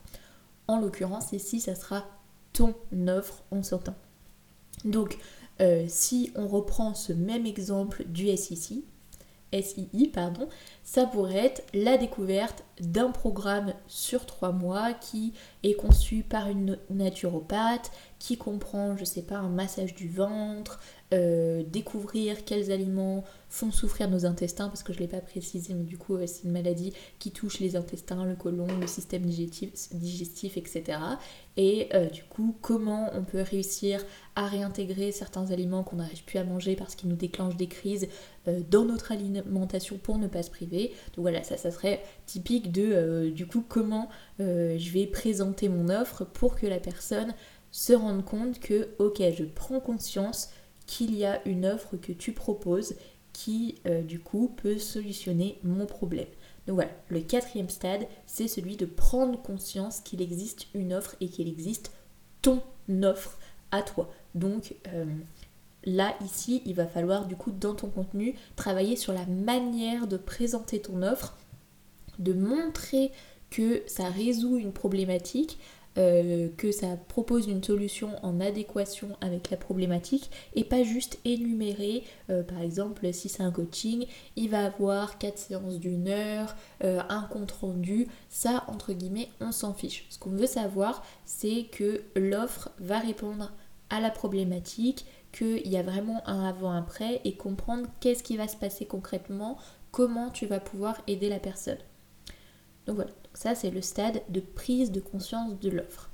En 0.69 0.79
l'occurrence, 0.79 1.33
ici, 1.33 1.59
ça 1.59 1.75
sera 1.75 2.05
ton 2.53 2.73
offre 3.09 3.43
en 3.51 3.63
sortant. 3.63 3.95
Donc, 4.85 5.17
euh, 5.59 5.83
si 5.89 6.31
on 6.37 6.47
reprend 6.47 6.93
ce 6.93 7.11
même 7.11 7.45
exemple 7.45 8.05
du 8.05 8.29
SIC, 8.37 8.85
SII, 9.53 10.09
pardon, 10.13 10.49
ça 10.83 11.05
pourrait 11.05 11.45
être 11.45 11.63
la 11.73 11.97
découverte 11.97 12.63
d'un 12.79 13.11
programme 13.11 13.73
sur 13.87 14.25
trois 14.25 14.51
mois 14.51 14.93
qui 14.93 15.33
est 15.63 15.75
conçu 15.75 16.23
par 16.23 16.49
une 16.49 16.77
naturopathe, 16.89 17.91
qui 18.19 18.37
comprend, 18.37 18.97
je 18.97 19.05
sais 19.05 19.21
pas, 19.21 19.37
un 19.37 19.49
massage 19.49 19.95
du 19.95 20.09
ventre, 20.09 20.79
euh, 21.13 21.63
découvrir 21.65 22.43
quels 22.43 22.69
aliments 22.69 23.23
font 23.47 23.71
souffrir 23.71 24.09
nos 24.09 24.25
intestins, 24.25 24.67
parce 24.67 24.83
que 24.83 24.91
je 24.91 24.97
ne 24.97 25.03
l'ai 25.03 25.07
pas 25.07 25.21
précisé, 25.21 25.73
mais 25.73 25.85
du 25.85 25.97
coup 25.97 26.15
euh, 26.15 26.27
c'est 26.27 26.43
une 26.43 26.51
maladie 26.51 26.91
qui 27.17 27.31
touche 27.31 27.61
les 27.61 27.77
intestins, 27.77 28.25
le 28.25 28.35
côlon, 28.35 28.67
le 28.77 28.87
système 28.87 29.21
digestif, 29.21 30.57
etc. 30.57 30.99
Et 31.55 31.87
euh, 31.93 32.07
du 32.07 32.23
coup 32.23 32.57
comment 32.61 33.09
on 33.13 33.23
peut 33.23 33.41
réussir 33.41 34.03
à 34.35 34.47
réintégrer 34.47 35.13
certains 35.13 35.49
aliments 35.51 35.81
qu'on 35.81 35.95
n'arrive 35.95 36.25
plus 36.25 36.39
à 36.39 36.43
manger 36.43 36.75
parce 36.75 36.95
qu'ils 36.95 37.07
nous 37.07 37.15
déclenchent 37.15 37.55
des 37.55 37.67
crises 37.67 38.09
dans 38.69 38.83
notre 38.83 39.13
alimentation 39.13 39.97
pour 39.97 40.17
ne 40.17 40.27
pas 40.27 40.43
se 40.43 40.49
priver. 40.49 40.93
Donc 41.15 41.23
voilà, 41.23 41.41
ça, 41.43 41.55
ça 41.55 41.71
serait 41.71 42.03
typique 42.25 42.71
de 42.71 43.29
du 43.29 43.47
coup 43.47 43.63
comment 43.67 44.09
je 44.39 44.91
vais 44.91 45.07
présenter 45.07 45.69
mon 45.69 45.89
offre 45.89 46.25
pour 46.25 46.55
que 46.55 46.67
la 46.67 46.79
personne 46.79 47.33
se 47.71 47.93
rende 47.93 48.23
compte 48.23 48.59
que 48.59 48.89
ok 48.99 49.21
je 49.37 49.43
prends 49.43 49.79
conscience 49.79 50.49
qu'il 50.87 51.15
y 51.15 51.25
a 51.25 51.45
une 51.47 51.65
offre 51.65 51.97
que 51.97 52.11
tu 52.11 52.31
proposes 52.31 52.95
qui 53.33 53.75
euh, 53.85 54.01
du 54.01 54.19
coup 54.19 54.51
peut 54.57 54.79
solutionner 54.79 55.59
mon 55.63 55.85
problème. 55.85 56.27
Donc 56.65 56.75
voilà, 56.75 56.91
le 57.09 57.21
quatrième 57.21 57.69
stade, 57.69 58.07
c'est 58.25 58.47
celui 58.47 58.75
de 58.75 58.85
prendre 58.85 59.41
conscience 59.41 59.99
qu'il 59.99 60.21
existe 60.21 60.67
une 60.73 60.93
offre 60.93 61.15
et 61.21 61.27
qu'il 61.27 61.47
existe 61.47 61.91
ton 62.41 62.61
offre 63.03 63.37
à 63.71 63.83
toi. 63.83 64.11
Donc 64.33 64.75
euh, 64.87 65.05
là, 65.85 66.15
ici, 66.25 66.61
il 66.65 66.73
va 66.73 66.87
falloir 66.87 67.27
du 67.27 67.35
coup 67.35 67.51
dans 67.51 67.75
ton 67.75 67.89
contenu 67.89 68.35
travailler 68.55 68.95
sur 68.95 69.13
la 69.13 69.25
manière 69.25 70.07
de 70.07 70.17
présenter 70.17 70.81
ton 70.81 71.03
offre, 71.03 71.37
de 72.19 72.33
montrer 72.33 73.11
que 73.49 73.83
ça 73.87 74.09
résout 74.09 74.57
une 74.57 74.73
problématique, 74.73 75.57
euh, 75.97 76.49
que 76.57 76.71
ça 76.71 76.95
propose 77.07 77.47
une 77.47 77.63
solution 77.63 78.11
en 78.23 78.39
adéquation 78.39 79.09
avec 79.21 79.49
la 79.49 79.57
problématique 79.57 80.29
et 80.55 80.63
pas 80.63 80.83
juste 80.83 81.19
énumérer, 81.25 82.03
euh, 82.29 82.43
par 82.43 82.61
exemple, 82.61 83.11
si 83.13 83.29
c'est 83.29 83.43
un 83.43 83.51
coaching, 83.51 84.05
il 84.35 84.49
va 84.49 84.65
avoir 84.65 85.17
4 85.17 85.37
séances 85.37 85.79
d'une 85.79 86.07
heure, 86.07 86.55
euh, 86.83 87.01
un 87.09 87.23
compte 87.23 87.51
rendu, 87.51 88.07
ça, 88.29 88.63
entre 88.67 88.93
guillemets, 88.93 89.29
on 89.41 89.51
s'en 89.51 89.73
fiche. 89.73 90.05
Ce 90.09 90.19
qu'on 90.19 90.29
veut 90.29 90.45
savoir, 90.45 91.03
c'est 91.25 91.63
que 91.71 92.03
l'offre 92.15 92.69
va 92.79 92.99
répondre 92.99 93.51
à 93.89 93.99
la 93.99 94.11
problématique, 94.11 95.05
qu'il 95.31 95.67
y 95.67 95.77
a 95.77 95.83
vraiment 95.83 96.21
un 96.27 96.45
avant-après 96.45 97.21
et 97.23 97.35
comprendre 97.35 97.87
qu'est-ce 97.99 98.23
qui 98.23 98.37
va 98.37 98.47
se 98.47 98.55
passer 98.57 98.85
concrètement, 98.85 99.57
comment 99.91 100.29
tu 100.29 100.45
vas 100.45 100.59
pouvoir 100.59 101.01
aider 101.07 101.29
la 101.29 101.39
personne. 101.39 101.77
Donc 102.85 102.95
voilà, 102.95 103.11
ça 103.37 103.53
c'est 103.53 103.69
le 103.69 103.83
stade 103.83 104.23
de 104.29 104.39
prise 104.39 104.91
de 104.91 104.99
conscience 104.99 105.59
de 105.59 105.69
l'offre. 105.69 106.09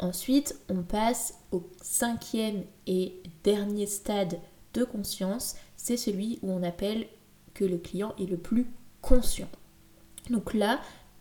Ensuite, 0.00 0.58
on 0.68 0.82
passe 0.82 1.38
au 1.52 1.62
cinquième 1.80 2.64
et 2.88 3.22
dernier 3.44 3.86
stade 3.86 4.40
de 4.74 4.82
conscience, 4.82 5.54
c'est 5.76 5.96
celui 5.96 6.40
où 6.42 6.50
on 6.50 6.64
appelle 6.64 7.06
que 7.54 7.64
le 7.64 7.78
client 7.78 8.12
est 8.18 8.28
le 8.28 8.36
plus 8.36 8.66
conscient. 9.02 9.48
Donc 10.30 10.52
là, 10.52 10.80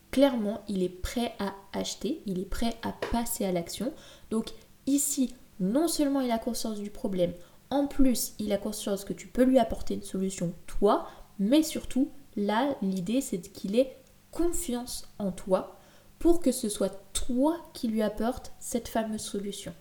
clairement, 0.09 0.61
il 0.67 0.81
est 0.81 0.89
prêt 0.89 1.35
à 1.37 1.53
acheter, 1.71 2.23
il 2.25 2.39
est 2.39 2.49
prêt 2.49 2.75
à 2.81 2.91
passer 2.91 3.45
à 3.45 3.51
l'action. 3.51 3.93
Donc 4.31 4.49
ici, 4.87 5.35
non 5.59 5.87
seulement 5.87 6.21
il 6.21 6.31
a 6.31 6.39
conscience 6.39 6.79
du 6.79 6.89
problème, 6.89 7.33
en 7.69 7.85
plus 7.85 8.33
il 8.39 8.51
a 8.53 8.57
conscience 8.57 9.05
que 9.05 9.13
tu 9.13 9.27
peux 9.27 9.43
lui 9.43 9.59
apporter 9.59 9.93
une 9.93 10.01
solution 10.01 10.51
toi, 10.65 11.07
mais 11.37 11.61
surtout 11.61 12.09
là 12.35 12.75
l'idée 12.81 13.21
c'est 13.21 13.39
qu'il 13.39 13.75
ait 13.75 13.97
confiance 14.37 15.07
en 15.17 15.31
toi 15.31 15.79
pour 16.19 16.41
que 16.41 16.51
ce 16.51 16.69
soit 16.69 17.01
toi 17.13 17.57
qui 17.73 17.87
lui 17.87 18.03
apporte 18.03 18.51
cette 18.59 18.87
fameuse 18.87 19.21
solution. 19.21 19.73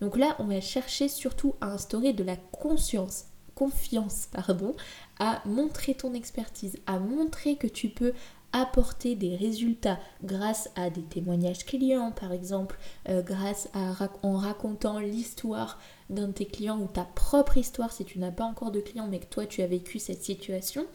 Donc 0.00 0.16
là 0.16 0.34
on 0.40 0.44
va 0.44 0.60
chercher 0.60 1.06
surtout 1.06 1.54
à 1.60 1.66
instaurer 1.66 2.12
de 2.12 2.24
la 2.24 2.36
conscience 2.36 3.26
confiance 3.54 4.26
pardon, 4.32 4.74
à 5.20 5.40
montrer 5.44 5.94
ton 5.94 6.14
expertise, 6.14 6.78
à 6.86 6.98
montrer 6.98 7.54
que 7.54 7.68
tu 7.68 7.90
peux 7.90 8.12
apporter 8.52 9.14
des 9.14 9.36
résultats 9.36 10.00
grâce 10.24 10.68
à 10.74 10.90
des 10.90 11.02
témoignages 11.02 11.64
clients 11.64 12.10
par 12.10 12.32
exemple, 12.32 12.78
euh, 13.08 13.22
grâce 13.22 13.68
à 13.72 13.94
en 14.22 14.36
racontant 14.36 14.98
l'histoire 14.98 15.78
d'un 16.10 16.26
de 16.28 16.32
tes 16.32 16.46
clients 16.46 16.80
ou 16.80 16.88
ta 16.88 17.04
propre 17.04 17.56
histoire 17.56 17.92
si 17.92 18.04
tu 18.04 18.18
n'as 18.18 18.32
pas 18.32 18.44
encore 18.44 18.72
de 18.72 18.80
clients 18.80 19.06
mais 19.08 19.20
que 19.20 19.26
toi 19.26 19.46
tu 19.46 19.62
as 19.62 19.68
vécu 19.68 20.00
cette 20.00 20.24
situation, 20.24 20.86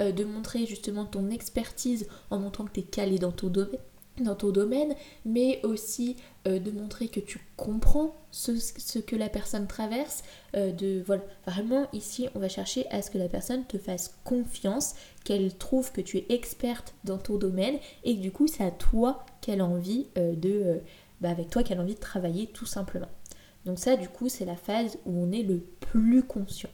euh, 0.00 0.12
de 0.12 0.24
montrer 0.24 0.66
justement 0.66 1.04
ton 1.04 1.30
expertise 1.30 2.06
en 2.30 2.38
montrant 2.38 2.64
que 2.64 2.72
tu 2.72 2.80
es 2.80 2.82
calé 2.82 3.18
dans 3.18 3.32
ton 3.32 3.48
domaine 3.48 4.94
mais 5.24 5.60
aussi 5.64 6.16
euh, 6.46 6.58
de 6.58 6.70
montrer 6.70 7.08
que 7.08 7.20
tu 7.20 7.40
comprends 7.56 8.14
ce, 8.30 8.98
que 8.98 9.16
la 9.16 9.28
personne 9.28 9.66
traverse. 9.66 10.22
Euh, 10.54 10.72
de 10.72 11.02
voilà, 11.06 11.22
vraiment 11.46 11.86
ici, 11.92 12.28
on 12.34 12.38
va 12.38 12.48
chercher 12.48 12.86
à 12.90 13.02
ce 13.02 13.10
que 13.10 13.18
la 13.18 13.28
personne 13.28 13.64
te 13.64 13.78
fasse 13.78 14.14
confiance, 14.24 14.94
qu'elle 15.24 15.54
trouve 15.54 15.92
que 15.92 16.00
tu 16.00 16.18
es 16.18 16.26
experte 16.28 16.94
dans 17.04 17.18
ton 17.18 17.36
domaine 17.36 17.78
et 18.04 18.16
que 18.16 18.20
du 18.20 18.32
coup, 18.32 18.46
c'est 18.46 18.64
à 18.64 18.70
toi 18.70 19.24
qu'elle 19.40 19.60
a 19.60 19.66
envie 19.66 20.06
de, 20.16 20.80
bah, 21.20 21.30
avec 21.30 21.50
toi 21.50 21.62
qu'elle 21.62 21.78
a 21.78 21.82
envie 21.82 21.94
de 21.94 22.00
travailler 22.00 22.46
tout 22.48 22.66
simplement. 22.66 23.08
Donc 23.64 23.78
ça, 23.78 23.96
du 23.96 24.08
coup, 24.08 24.28
c'est 24.28 24.44
la 24.44 24.56
phase 24.56 24.98
où 25.06 25.20
on 25.20 25.32
est 25.32 25.42
le 25.42 25.58
plus 25.58 26.22
conscient. 26.22 26.70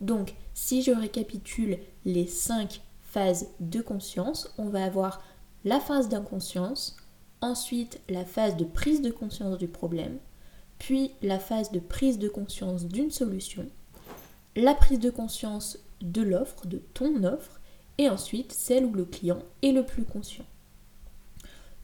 Donc, 0.00 0.34
si 0.54 0.82
je 0.82 0.90
récapitule 0.90 1.78
les 2.04 2.26
cinq 2.26 2.82
phases 3.02 3.48
de 3.60 3.80
conscience, 3.80 4.52
on 4.58 4.68
va 4.68 4.84
avoir 4.84 5.22
la 5.64 5.80
phase 5.80 6.08
d'inconscience, 6.08 6.96
ensuite 7.40 8.00
la 8.08 8.24
phase 8.24 8.56
de 8.56 8.64
prise 8.64 9.02
de 9.02 9.10
conscience 9.10 9.58
du 9.58 9.68
problème, 9.68 10.18
puis 10.78 11.12
la 11.22 11.38
phase 11.38 11.70
de 11.70 11.78
prise 11.78 12.18
de 12.18 12.28
conscience 12.28 12.84
d'une 12.86 13.10
solution, 13.10 13.66
la 14.56 14.74
prise 14.74 15.00
de 15.00 15.10
conscience 15.10 15.78
de 16.00 16.22
l'offre, 16.22 16.66
de 16.66 16.82
ton 16.92 17.24
offre, 17.24 17.60
et 17.98 18.08
ensuite 18.08 18.52
celle 18.52 18.84
où 18.84 18.92
le 18.92 19.04
client 19.04 19.38
est 19.62 19.72
le 19.72 19.84
plus 19.84 20.04
conscient. 20.04 20.44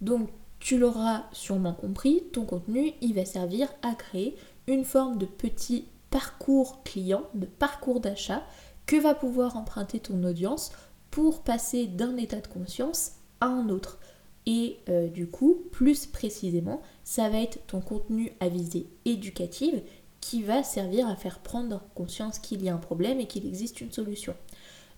Donc 0.01 0.31
tu 0.59 0.79
l'auras 0.79 1.25
sûrement 1.33 1.73
compris, 1.73 2.25
ton 2.33 2.45
contenu, 2.45 2.93
il 3.01 3.15
va 3.15 3.25
servir 3.25 3.69
à 3.83 3.95
créer 3.95 4.37
une 4.67 4.85
forme 4.85 5.19
de 5.19 5.27
petit 5.27 5.87
parcours 6.11 6.83
client, 6.83 7.23
de 7.35 7.47
parcours 7.47 8.01
d'achat 8.01 8.45
que 8.87 8.97
va 8.97 9.15
pouvoir 9.15 9.57
emprunter 9.57 10.01
ton 10.01 10.25
audience 10.25 10.73
pour 11.11 11.43
passer 11.43 11.87
d'un 11.87 12.17
état 12.17 12.41
de 12.41 12.47
conscience 12.47 13.13
un 13.41 13.69
autre. 13.69 13.99
Et 14.47 14.79
euh, 14.89 15.09
du 15.09 15.27
coup, 15.27 15.63
plus 15.71 16.07
précisément, 16.07 16.83
ça 17.05 17.29
va 17.29 17.39
être 17.39 17.65
ton 17.67 17.81
contenu 17.81 18.33
à 18.41 18.49
visée 18.49 18.89
éducative 19.05 19.83
qui 20.21 20.43
va 20.43 20.63
servir 20.63 21.09
à 21.09 21.17
faire 21.17 21.39
prendre 21.39 21.83
conscience 21.95 22.39
qu'il 22.39 22.63
y 22.63 22.69
a 22.69 22.75
un 22.75 22.79
problème 22.79 23.21
et 23.21 23.27
qu'il 23.27 23.47
existe 23.47 23.81
une 23.81 23.93
solution. 23.93 24.35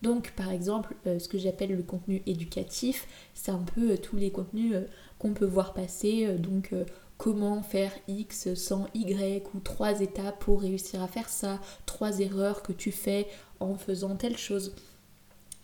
Donc 0.00 0.32
par 0.32 0.50
exemple, 0.50 0.96
euh, 1.06 1.18
ce 1.18 1.28
que 1.28 1.38
j'appelle 1.38 1.76
le 1.76 1.82
contenu 1.82 2.22
éducatif, 2.26 3.06
c'est 3.34 3.52
un 3.52 3.62
peu 3.74 3.92
euh, 3.92 3.96
tous 3.96 4.16
les 4.16 4.30
contenus 4.30 4.74
qu'on 5.18 5.34
peut 5.34 5.46
voir 5.46 5.74
passer, 5.74 6.26
donc 6.38 6.74
comment 7.22 7.62
faire 7.62 7.92
X 8.08 8.52
sans 8.54 8.88
Y 8.94 9.46
ou 9.54 9.60
trois 9.60 10.00
étapes 10.00 10.40
pour 10.40 10.60
réussir 10.60 11.00
à 11.00 11.06
faire 11.06 11.28
ça, 11.28 11.60
trois 11.86 12.18
erreurs 12.18 12.64
que 12.64 12.72
tu 12.72 12.90
fais 12.90 13.28
en 13.60 13.76
faisant 13.76 14.16
telle 14.16 14.36
chose. 14.36 14.74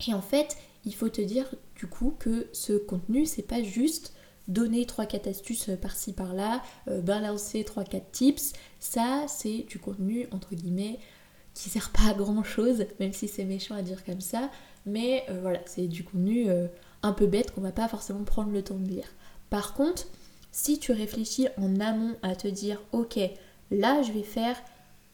Et 0.06 0.14
en 0.14 0.22
fait, 0.22 0.56
il 0.84 0.94
faut 0.94 1.08
te 1.08 1.20
dire 1.20 1.52
du 1.74 1.88
coup 1.88 2.14
que 2.16 2.46
ce 2.52 2.74
contenu, 2.74 3.26
c'est 3.26 3.42
pas 3.42 3.60
juste 3.60 4.12
donner 4.46 4.84
3-4 4.84 5.30
astuces 5.30 5.70
par-ci 5.82 6.12
par-là, 6.12 6.62
euh, 6.86 7.00
balancer 7.00 7.64
3-4 7.64 8.02
tips. 8.12 8.52
Ça, 8.78 9.24
c'est 9.26 9.66
du 9.68 9.80
contenu 9.80 10.28
entre 10.30 10.54
guillemets 10.54 11.00
qui 11.54 11.70
sert 11.70 11.90
pas 11.90 12.10
à 12.10 12.14
grand 12.14 12.44
chose, 12.44 12.86
même 13.00 13.12
si 13.12 13.26
c'est 13.26 13.44
méchant 13.44 13.74
à 13.74 13.82
dire 13.82 14.04
comme 14.04 14.20
ça. 14.20 14.48
Mais 14.86 15.24
euh, 15.28 15.40
voilà, 15.42 15.58
c'est 15.66 15.88
du 15.88 16.04
contenu 16.04 16.48
euh, 16.48 16.68
un 17.02 17.12
peu 17.12 17.26
bête 17.26 17.50
qu'on 17.50 17.62
va 17.62 17.72
pas 17.72 17.88
forcément 17.88 18.22
prendre 18.22 18.52
le 18.52 18.62
temps 18.62 18.78
de 18.78 18.86
lire. 18.86 19.08
Par 19.50 19.74
contre, 19.74 20.06
si 20.50 20.78
tu 20.78 20.92
réfléchis 20.92 21.48
en 21.56 21.80
amont 21.80 22.16
à 22.22 22.34
te 22.36 22.48
dire, 22.48 22.80
ok, 22.92 23.18
là 23.70 24.02
je 24.02 24.12
vais 24.12 24.22
faire 24.22 24.56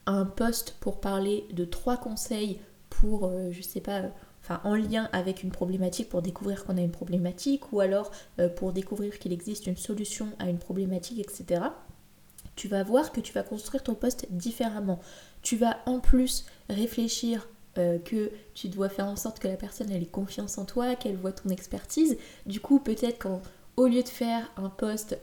un 0.06 0.24
post 0.24 0.76
pour 0.80 1.00
parler 1.00 1.46
de 1.52 1.64
trois 1.64 1.96
conseils 1.96 2.60
pour, 2.90 3.32
je 3.50 3.62
sais 3.62 3.80
pas, 3.80 4.02
enfin 4.44 4.60
en 4.64 4.74
lien 4.74 5.08
avec 5.12 5.42
une 5.42 5.50
problématique 5.50 6.10
pour 6.10 6.20
découvrir 6.20 6.64
qu'on 6.64 6.76
a 6.76 6.82
une 6.82 6.90
problématique 6.90 7.72
ou 7.72 7.80
alors 7.80 8.10
euh, 8.38 8.48
pour 8.48 8.72
découvrir 8.72 9.18
qu'il 9.18 9.32
existe 9.32 9.66
une 9.66 9.76
solution 9.76 10.28
à 10.38 10.48
une 10.48 10.58
problématique, 10.58 11.18
etc. 11.18 11.62
Tu 12.54 12.68
vas 12.68 12.82
voir 12.82 13.10
que 13.10 13.20
tu 13.20 13.32
vas 13.32 13.42
construire 13.42 13.82
ton 13.82 13.94
poste 13.94 14.26
différemment. 14.30 15.00
Tu 15.42 15.56
vas 15.56 15.78
en 15.86 15.98
plus 15.98 16.44
réfléchir 16.68 17.48
euh, 17.78 17.98
que 17.98 18.30
tu 18.54 18.68
dois 18.68 18.88
faire 18.88 19.06
en 19.06 19.16
sorte 19.16 19.40
que 19.40 19.48
la 19.48 19.56
personne 19.56 19.90
ait 19.90 20.04
confiance 20.06 20.58
en 20.58 20.64
toi, 20.64 20.94
qu'elle 20.94 21.16
voit 21.16 21.32
ton 21.32 21.48
expertise. 21.48 22.16
Du 22.46 22.60
coup, 22.60 22.78
peut-être 22.78 23.18
qu'au 23.76 23.86
lieu 23.86 24.02
de 24.02 24.08
faire 24.08 24.50
un 24.56 24.68
post 24.68 25.18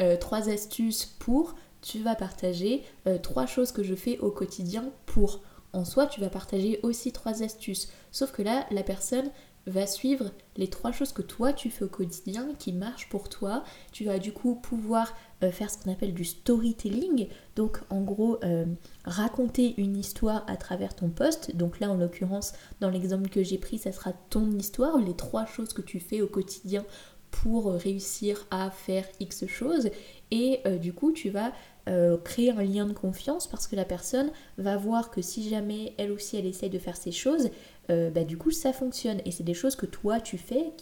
euh, 0.00 0.16
trois 0.16 0.48
astuces 0.48 1.06
pour, 1.18 1.54
tu 1.80 2.00
vas 2.00 2.16
partager 2.16 2.82
trois 3.22 3.46
choses 3.46 3.70
que 3.70 3.84
je 3.84 3.94
fais 3.94 4.18
au 4.18 4.32
quotidien 4.32 4.90
pour 5.06 5.40
en 5.72 5.84
soi, 5.84 6.06
tu 6.06 6.20
vas 6.20 6.28
partager 6.28 6.80
aussi 6.82 7.12
trois 7.12 7.42
astuces. 7.42 7.88
Sauf 8.10 8.32
que 8.32 8.42
là, 8.42 8.66
la 8.70 8.82
personne 8.82 9.30
va 9.68 9.86
suivre 9.86 10.30
les 10.56 10.68
trois 10.68 10.92
choses 10.92 11.12
que 11.12 11.22
toi 11.22 11.52
tu 11.52 11.70
fais 11.70 11.84
au 11.84 11.88
quotidien 11.88 12.54
qui 12.58 12.72
marchent 12.72 13.08
pour 13.08 13.28
toi. 13.28 13.64
Tu 13.92 14.04
vas 14.04 14.18
du 14.18 14.32
coup 14.32 14.54
pouvoir 14.54 15.14
euh, 15.42 15.50
faire 15.50 15.70
ce 15.70 15.78
qu'on 15.78 15.92
appelle 15.92 16.14
du 16.14 16.24
storytelling, 16.24 17.28
donc 17.54 17.80
en 17.90 18.00
gros 18.00 18.38
euh, 18.44 18.64
raconter 19.04 19.74
une 19.78 19.96
histoire 19.96 20.44
à 20.48 20.56
travers 20.56 20.96
ton 20.96 21.10
post. 21.10 21.54
Donc 21.54 21.80
là 21.80 21.90
en 21.90 21.96
l'occurrence 21.96 22.54
dans 22.80 22.90
l'exemple 22.90 23.28
que 23.28 23.42
j'ai 23.42 23.58
pris 23.58 23.78
ça 23.78 23.92
sera 23.92 24.12
ton 24.30 24.50
histoire, 24.52 24.96
les 24.98 25.14
trois 25.14 25.46
choses 25.46 25.72
que 25.72 25.82
tu 25.82 26.00
fais 26.00 26.22
au 26.22 26.28
quotidien 26.28 26.84
pour 27.30 27.72
réussir 27.72 28.46
à 28.50 28.70
faire 28.70 29.04
X 29.20 29.46
choses 29.46 29.90
et 30.30 30.60
euh, 30.66 30.78
du 30.78 30.92
coup 30.92 31.12
tu 31.12 31.30
vas 31.30 31.52
euh, 31.88 32.18
créer 32.18 32.50
un 32.50 32.62
lien 32.62 32.86
de 32.86 32.92
confiance 32.92 33.46
parce 33.46 33.66
que 33.66 33.76
la 33.76 33.84
personne 33.84 34.30
va 34.58 34.76
voir 34.76 35.10
que 35.10 35.22
si 35.22 35.48
jamais 35.48 35.94
elle 35.96 36.12
aussi 36.12 36.36
elle 36.36 36.46
essaye 36.46 36.68
de 36.68 36.78
faire 36.78 36.96
ces 36.96 37.12
choses, 37.12 37.50
euh, 37.90 38.10
bah, 38.10 38.24
du 38.24 38.36
coup 38.36 38.50
ça 38.50 38.72
fonctionne 38.72 39.20
et 39.24 39.30
c'est 39.30 39.44
des 39.44 39.54
choses 39.54 39.76
que 39.76 39.86
toi 39.86 40.20
tu 40.20 40.36
fais, 40.36 40.72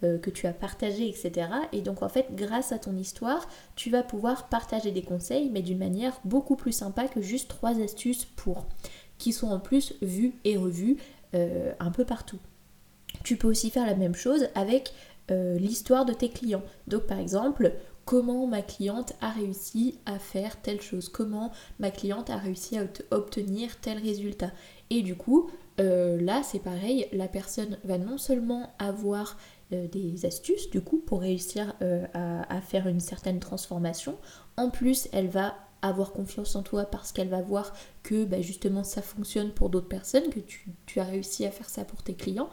que 0.00 0.30
tu 0.30 0.46
as 0.46 0.52
partagé, 0.52 1.08
etc. 1.08 1.48
Et 1.72 1.80
donc 1.80 2.02
en 2.02 2.08
fait 2.08 2.26
grâce 2.34 2.72
à 2.72 2.78
ton 2.78 2.96
histoire, 2.96 3.48
tu 3.76 3.90
vas 3.90 4.02
pouvoir 4.02 4.48
partager 4.48 4.90
des 4.90 5.02
conseils 5.02 5.50
mais 5.50 5.62
d'une 5.62 5.78
manière 5.78 6.18
beaucoup 6.24 6.56
plus 6.56 6.72
sympa 6.72 7.06
que 7.06 7.20
juste 7.20 7.48
trois 7.48 7.80
astuces 7.80 8.24
pour, 8.24 8.66
qui 9.18 9.32
sont 9.32 9.48
en 9.48 9.60
plus 9.60 9.94
vues 10.02 10.34
et 10.44 10.56
revues 10.56 10.96
un 11.34 11.90
peu 11.90 12.04
partout. 12.04 12.38
Tu 13.22 13.36
peux 13.36 13.48
aussi 13.48 13.70
faire 13.70 13.86
la 13.86 13.94
même 13.94 14.14
chose 14.14 14.48
avec 14.54 14.92
l'histoire 15.30 16.04
de 16.04 16.12
tes 16.12 16.28
clients. 16.28 16.62
Donc 16.86 17.02
par 17.02 17.18
exemple, 17.18 17.72
comment 18.08 18.46
ma 18.46 18.62
cliente 18.62 19.12
a 19.20 19.28
réussi 19.28 19.98
à 20.06 20.18
faire 20.18 20.60
telle 20.62 20.80
chose, 20.80 21.10
comment 21.10 21.52
ma 21.78 21.90
cliente 21.90 22.30
a 22.30 22.38
réussi 22.38 22.78
à 22.78 22.84
obtenir 23.10 23.78
tel 23.80 23.98
résultat? 23.98 24.50
Et 24.88 25.02
du 25.02 25.14
coup, 25.14 25.50
euh, 25.78 26.18
là 26.18 26.42
c'est 26.42 26.58
pareil, 26.58 27.06
la 27.12 27.28
personne 27.28 27.76
va 27.84 27.98
non 27.98 28.16
seulement 28.16 28.72
avoir 28.78 29.36
euh, 29.74 29.86
des 29.88 30.24
astuces 30.24 30.70
du 30.70 30.80
coup 30.80 31.02
pour 31.04 31.20
réussir 31.20 31.74
euh, 31.82 32.06
à, 32.14 32.60
faire 32.62 32.88
une 32.88 33.00
certaine 33.00 33.40
transformation, 33.40 34.16
en 34.56 34.70
plus 34.70 35.08
elle 35.12 35.28
va 35.28 35.54
avoir 35.82 36.12
confiance 36.12 36.56
en 36.56 36.62
toi 36.62 36.86
parce 36.86 37.12
qu'elle 37.12 37.28
va 37.28 37.42
voir 37.42 37.74
que 38.02 38.24
bah, 38.24 38.40
justement 38.40 38.84
ça 38.84 39.02
fonctionne 39.02 39.50
pour 39.50 39.68
d'autres 39.68 39.86
personnes, 39.86 40.30
que 40.30 40.40
tu, 40.40 40.98
as 40.98 41.04
réussi 41.04 41.44
à 41.44 41.50
faire 41.50 41.68
ça 41.68 41.84
pour 41.84 42.02
tes 42.02 42.14
clients. 42.14 42.48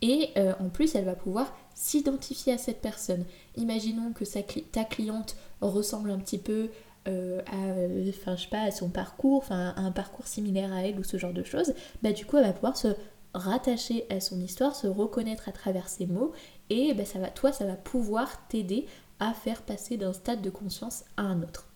Et 0.00 0.30
en 0.60 0.68
plus, 0.68 0.94
elle 0.94 1.04
va 1.04 1.16
pouvoir 1.16 1.52
s'identifier 1.74 2.52
à 2.52 2.58
cette 2.58 2.80
personne. 2.80 3.24
Imaginons 3.56 4.12
que 4.12 4.24
ta 4.60 4.84
cliente 4.84 5.36
ressemble 5.60 6.10
un 6.10 6.18
petit 6.18 6.38
peu 6.38 6.68
euh, 7.08 7.40
à, 7.46 8.36
je 8.36 8.48
pas, 8.48 8.60
à 8.60 8.70
son 8.70 8.90
parcours, 8.90 9.38
enfin, 9.38 9.72
un 9.76 9.90
parcours 9.92 10.26
similaire 10.26 10.72
à 10.72 10.82
elle 10.82 10.98
ou 10.98 11.04
ce 11.04 11.16
genre 11.16 11.32
de 11.32 11.42
choses, 11.42 11.72
bah, 12.02 12.12
du 12.12 12.26
coup, 12.26 12.36
elle 12.36 12.44
va 12.44 12.52
pouvoir 12.52 12.76
se 12.76 12.88
rattacher 13.32 14.04
à 14.10 14.20
son 14.20 14.40
histoire, 14.40 14.76
se 14.76 14.86
reconnaître 14.86 15.48
à 15.48 15.52
travers 15.52 15.88
ses 15.88 16.06
mots, 16.06 16.32
et 16.68 16.92
bah, 16.92 17.06
ça 17.06 17.18
va, 17.18 17.28
toi, 17.28 17.50
ça 17.50 17.64
va 17.64 17.74
pouvoir 17.74 18.46
t'aider 18.48 18.86
à 19.20 19.32
faire 19.32 19.62
passer 19.62 19.96
d'un 19.96 20.12
stade 20.12 20.42
de 20.42 20.50
conscience 20.50 21.04
à 21.16 21.22
un 21.22 21.42
autre. 21.42 21.68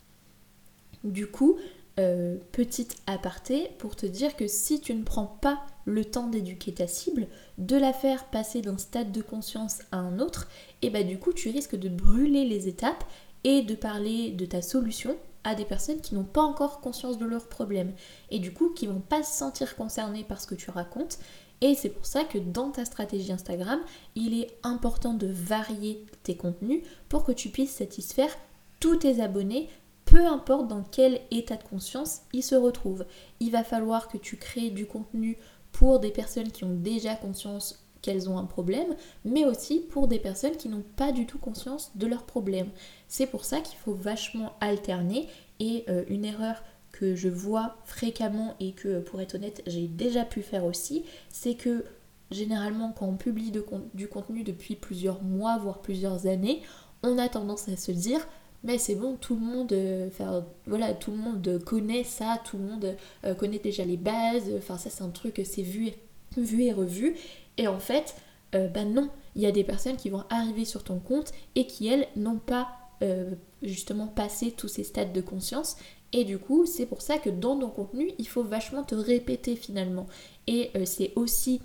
Du 1.03 1.27
coup, 1.27 1.57
euh, 1.99 2.39
petite 2.53 2.97
aparté 3.07 3.71
pour 3.79 3.97
te 3.97 4.07
dire 4.07 4.35
que 4.37 4.47
si 4.47 4.81
tu 4.81 4.95
ne 4.95 5.03
prends 5.03 5.27
pas 5.27 5.63
le 5.85 6.05
temps 6.05 6.27
d'éduquer 6.27 6.73
ta 6.73 6.87
cible, 6.87 7.27
de 7.59 7.77
la 7.77 7.93
faire 7.93 8.25
passer 8.27 8.63
d'un 8.63 8.79
stade 8.79 9.13
de 9.13 9.21
conscience 9.21 9.81
à 9.91 9.99
un 9.99 10.19
autre, 10.19 10.49
et 10.81 10.89
bah 10.89 11.03
du 11.03 11.19
coup 11.19 11.33
tu 11.33 11.51
risques 11.51 11.77
de 11.77 11.89
brûler 11.89 12.47
les 12.47 12.67
étapes 12.69 13.05
et 13.45 13.63
de 13.63 13.75
parler 13.75 14.31
de 14.31 14.47
ta 14.47 14.63
solution 14.63 15.17
à 15.45 15.55
des 15.55 15.65
personnes 15.65 16.01
qui 16.01 16.15
n'ont 16.15 16.25
pas 16.25 16.43
encore 16.43 16.81
conscience 16.81 17.19
de 17.19 17.27
leurs 17.27 17.49
problèmes 17.49 17.93
et 18.31 18.39
du 18.39 18.55
coup 18.55 18.71
qui 18.71 18.87
vont 18.87 19.01
pas 19.01 19.23
se 19.23 19.37
sentir 19.37 19.77
concernées 19.77 20.25
par 20.25 20.41
ce 20.41 20.47
que 20.47 20.55
tu 20.55 20.71
racontes. 20.71 21.19
Et 21.61 21.75
c'est 21.75 21.91
pour 21.91 22.07
ça 22.07 22.25
que 22.25 22.39
dans 22.39 22.71
ta 22.71 22.85
stratégie 22.85 23.33
Instagram, 23.33 23.81
il 24.15 24.41
est 24.41 24.57
important 24.63 25.15
de 25.15 25.29
varier 25.29 26.05
tes 26.23 26.37
contenus 26.37 26.83
pour 27.09 27.25
que 27.25 27.33
tu 27.33 27.51
puisses 27.51 27.71
satisfaire 27.75 28.35
tous 28.81 28.97
tes 28.97 29.21
abonnés, 29.21 29.69
peu 30.05 30.27
importe 30.27 30.69
dans 30.69 30.83
quel 30.83 31.21
état 31.31 31.57
de 31.57 31.63
conscience 31.63 32.23
ils 32.33 32.43
se 32.43 32.55
retrouvent. 32.55 33.07
Il 33.41 33.51
va 33.51 33.65
falloir 33.65 34.09
que 34.09 34.19
tu 34.19 34.37
crées 34.37 34.71
du 34.71 34.87
contenu 34.87 35.39
pour 35.73 36.01
des 36.01 36.11
personnes 36.11 36.51
qui 36.51 36.65
ont 36.65 36.75
déjà 36.75 37.15
conscience 37.15 37.83
qu'elles 38.03 38.29
ont 38.29 38.37
un 38.37 38.45
problème, 38.45 38.97
mais 39.25 39.45
aussi 39.45 39.79
pour 39.79 40.09
des 40.09 40.19
personnes 40.19 40.57
qui 40.57 40.69
n'ont 40.69 40.85
pas 40.97 41.13
du 41.13 41.25
tout 41.25 41.39
conscience 41.39 41.93
de 41.95 42.07
leurs 42.07 42.25
problèmes. 42.25 42.71
C'est 43.09 43.27
pour 43.27 43.45
ça 43.45 43.61
qu'il 43.61 43.79
faut 43.79 43.95
vachement 43.95 44.53
alterner 44.61 45.29
et 45.61 45.85
euh, 45.89 46.05
une 46.09 46.25
erreur 46.25 46.63
que 46.91 47.15
je 47.15 47.29
vois 47.29 47.77
fréquemment 47.85 48.55
et 48.61 48.73
que 48.73 49.01
pour 49.01 49.21
être 49.21 49.37
honnête 49.37 49.63
j'ai 49.67 49.87
déjà 49.87 50.25
pu 50.25 50.43
faire 50.43 50.65
aussi, 50.65 51.05
c'est 51.31 51.55
que 51.55 51.85
généralement 52.31 52.93
quand 52.93 53.07
on 53.07 53.17
publie 53.17 53.53
du 53.95 54.09
contenu 54.09 54.43
depuis 54.43 54.75
plusieurs 54.75 55.23
mois, 55.23 55.57
voire 55.59 55.81
plusieurs 55.81 56.27
années, 56.27 56.61
on 57.03 57.19
a 57.19 57.29
tendance 57.29 57.69
à 57.69 57.77
se 57.77 57.93
dire 57.93 58.27
mais 58.65 58.79
c'est 58.79 58.95
bon, 58.95 59.17
tout 59.17 59.35
le 59.35 59.41
monde, 59.41 59.73
euh, 59.73 60.09
voilà, 60.67 60.95
tout 60.95 61.11
le 61.11 61.17
monde 61.17 61.61
connaît 61.65 62.05
ça, 62.05 62.41
tout 62.45 62.59
le 62.59 62.65
monde 62.65 62.97
euh, 63.25 63.35
connaît 63.35 63.59
déjà 63.59 63.85
les 63.85 63.97
bases, 63.97 64.51
enfin 64.57 64.79
ça 64.79 64.91
c'est 64.91 65.03
un 65.03 65.11
truc, 65.11 65.41
c'est 65.45 65.63
vu, 65.63 65.93
et 66.37 66.73
revu, 66.73 67.17
et 67.59 67.67
en 67.67 67.81
fait, 67.81 68.15
euh, 68.55 68.69
bah 68.69 68.85
non, 68.85 69.11
il 69.35 69.43
y 69.43 69.47
a 69.47 69.53
des 69.53 69.65
personnes 69.65 69.97
qui 69.97 70.11
vont 70.11 70.25
arriver 70.31 70.65
sur 70.65 70.85
ton 70.85 70.99
compte 70.99 71.33
et 71.55 71.67
qui, 71.67 71.89
elles, 71.89 72.07
n'ont 72.17 72.39
pas 72.39 72.69
euh, 73.03 73.31
justement 73.63 74.07
passé 74.07 74.53
tous 74.53 74.69
ces 74.69 74.85
stades 74.85 75.13
de 75.13 75.21
conscience. 75.21 75.77
Et 76.13 76.25
du 76.25 76.39
coup, 76.39 76.67
c'est 76.67 76.87
pour 76.87 77.01
ça 77.01 77.19
que 77.19 77.31
dans 77.31 77.59
ton 77.59 77.69
contenu, 77.69 78.13
il 78.19 78.29
faut 78.29 78.43
vachement 78.43 78.85
te 78.85 78.95
répéter 78.95 79.57
finalement. 79.57 80.07
Et 80.47 80.71
c'est 80.85 81.13
aussi 81.17 81.63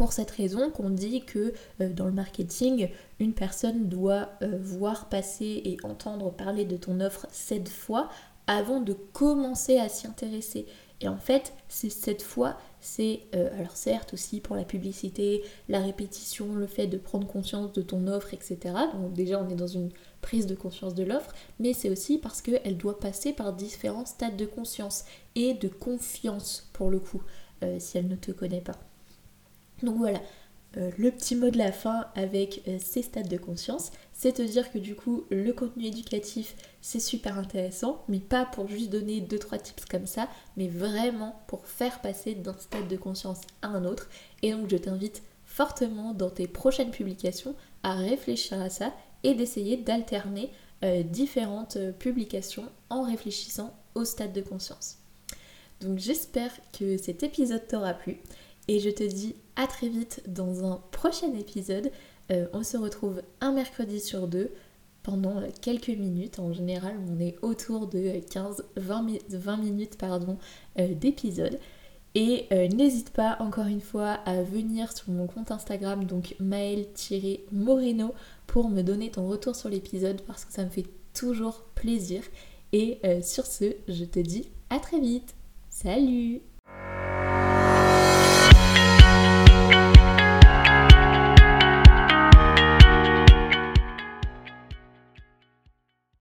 pour 0.00 0.14
cette 0.14 0.30
raison 0.30 0.70
qu'on 0.70 0.88
dit 0.88 1.26
que 1.26 1.52
dans 1.78 2.06
le 2.06 2.12
marketing, 2.12 2.88
une 3.18 3.34
personne 3.34 3.86
doit 3.86 4.30
voir 4.40 5.10
passer 5.10 5.60
et 5.62 5.76
entendre 5.82 6.32
parler 6.32 6.64
de 6.64 6.78
ton 6.78 7.00
offre 7.00 7.26
sept 7.32 7.68
fois 7.68 8.08
avant 8.46 8.80
de 8.80 8.94
commencer 8.94 9.76
à 9.76 9.90
s'y 9.90 10.06
intéresser. 10.06 10.64
Et 11.02 11.08
en 11.08 11.18
fait, 11.18 11.52
c'est 11.68 11.90
cette 11.90 12.22
fois 12.22 12.56
c'est, 12.80 13.20
euh, 13.34 13.50
alors 13.58 13.76
certes 13.76 14.14
aussi 14.14 14.40
pour 14.40 14.56
la 14.56 14.64
publicité, 14.64 15.42
la 15.68 15.80
répétition, 15.80 16.54
le 16.54 16.66
fait 16.66 16.86
de 16.86 16.96
prendre 16.96 17.26
conscience 17.26 17.70
de 17.74 17.82
ton 17.82 18.06
offre, 18.06 18.32
etc. 18.32 18.58
Donc 18.94 19.12
déjà 19.12 19.38
on 19.38 19.50
est 19.50 19.54
dans 19.54 19.66
une 19.66 19.90
prise 20.22 20.46
de 20.46 20.54
conscience 20.54 20.94
de 20.94 21.04
l'offre, 21.04 21.34
mais 21.58 21.74
c'est 21.74 21.90
aussi 21.90 22.16
parce 22.16 22.40
qu'elle 22.40 22.78
doit 22.78 22.98
passer 22.98 23.34
par 23.34 23.52
différents 23.52 24.06
stades 24.06 24.38
de 24.38 24.46
conscience 24.46 25.04
et 25.34 25.52
de 25.52 25.68
confiance 25.68 26.70
pour 26.72 26.88
le 26.88 27.00
coup, 27.00 27.22
euh, 27.62 27.76
si 27.78 27.98
elle 27.98 28.08
ne 28.08 28.16
te 28.16 28.32
connaît 28.32 28.62
pas. 28.62 28.78
Donc 29.82 29.96
voilà, 29.96 30.20
euh, 30.76 30.90
le 30.98 31.10
petit 31.10 31.34
mot 31.34 31.50
de 31.50 31.58
la 31.58 31.72
fin 31.72 32.06
avec 32.14 32.62
euh, 32.68 32.78
ces 32.78 33.02
stades 33.02 33.28
de 33.28 33.36
conscience, 33.36 33.90
c'est 34.12 34.34
te 34.34 34.42
dire 34.42 34.70
que 34.70 34.78
du 34.78 34.94
coup 34.94 35.24
le 35.30 35.52
contenu 35.52 35.86
éducatif 35.86 36.54
c'est 36.80 37.00
super 37.00 37.38
intéressant, 37.38 38.04
mais 38.08 38.20
pas 38.20 38.44
pour 38.44 38.68
juste 38.68 38.90
donner 38.90 39.20
2-3 39.20 39.60
tips 39.60 39.84
comme 39.86 40.06
ça, 40.06 40.28
mais 40.56 40.68
vraiment 40.68 41.40
pour 41.48 41.66
faire 41.66 42.00
passer 42.00 42.34
d'un 42.36 42.56
stade 42.56 42.86
de 42.86 42.96
conscience 42.96 43.40
à 43.62 43.68
un 43.68 43.84
autre. 43.84 44.08
Et 44.42 44.52
donc 44.52 44.70
je 44.70 44.76
t'invite 44.76 45.22
fortement 45.44 46.14
dans 46.14 46.30
tes 46.30 46.46
prochaines 46.46 46.92
publications 46.92 47.56
à 47.82 47.94
réfléchir 47.94 48.60
à 48.60 48.70
ça 48.70 48.94
et 49.24 49.34
d'essayer 49.34 49.76
d'alterner 49.76 50.50
euh, 50.84 51.02
différentes 51.02 51.78
publications 51.98 52.70
en 52.90 53.02
réfléchissant 53.02 53.74
au 53.96 54.04
stade 54.04 54.32
de 54.32 54.40
conscience. 54.40 54.98
Donc 55.80 55.98
j'espère 55.98 56.52
que 56.78 56.96
cet 56.96 57.24
épisode 57.24 57.66
t'aura 57.66 57.94
plu 57.94 58.18
et 58.68 58.80
je 58.80 58.90
te 58.90 59.02
dis 59.02 59.34
à 59.56 59.66
très 59.66 59.88
vite 59.88 60.22
dans 60.26 60.64
un 60.64 60.80
prochain 60.90 61.34
épisode. 61.34 61.90
Euh, 62.30 62.46
on 62.52 62.62
se 62.62 62.76
retrouve 62.76 63.22
un 63.40 63.52
mercredi 63.52 64.00
sur 64.00 64.28
deux 64.28 64.52
pendant 65.02 65.42
quelques 65.60 65.88
minutes. 65.88 66.38
En 66.38 66.52
général, 66.52 66.94
on 67.08 67.18
est 67.20 67.36
autour 67.42 67.88
de 67.88 67.98
15-20 67.98 69.60
minutes 69.60 69.98
euh, 70.78 70.94
d'épisode. 70.94 71.58
Et 72.14 72.46
euh, 72.52 72.68
n'hésite 72.68 73.10
pas 73.10 73.36
encore 73.40 73.66
une 73.66 73.80
fois 73.80 74.12
à 74.26 74.42
venir 74.42 74.92
sur 74.92 75.10
mon 75.10 75.26
compte 75.26 75.52
Instagram, 75.52 76.04
donc 76.04 76.34
maël-moreno, 76.40 78.14
pour 78.46 78.68
me 78.68 78.82
donner 78.82 79.10
ton 79.10 79.28
retour 79.28 79.54
sur 79.54 79.68
l'épisode 79.68 80.20
parce 80.22 80.44
que 80.44 80.52
ça 80.52 80.64
me 80.64 80.70
fait 80.70 80.86
toujours 81.12 81.62
plaisir. 81.74 82.22
Et 82.72 83.00
sur 83.22 83.46
ce, 83.46 83.74
je 83.88 84.04
te 84.04 84.20
dis 84.20 84.48
à 84.70 84.78
très 84.78 85.00
vite. 85.00 85.34
Salut 85.70 86.40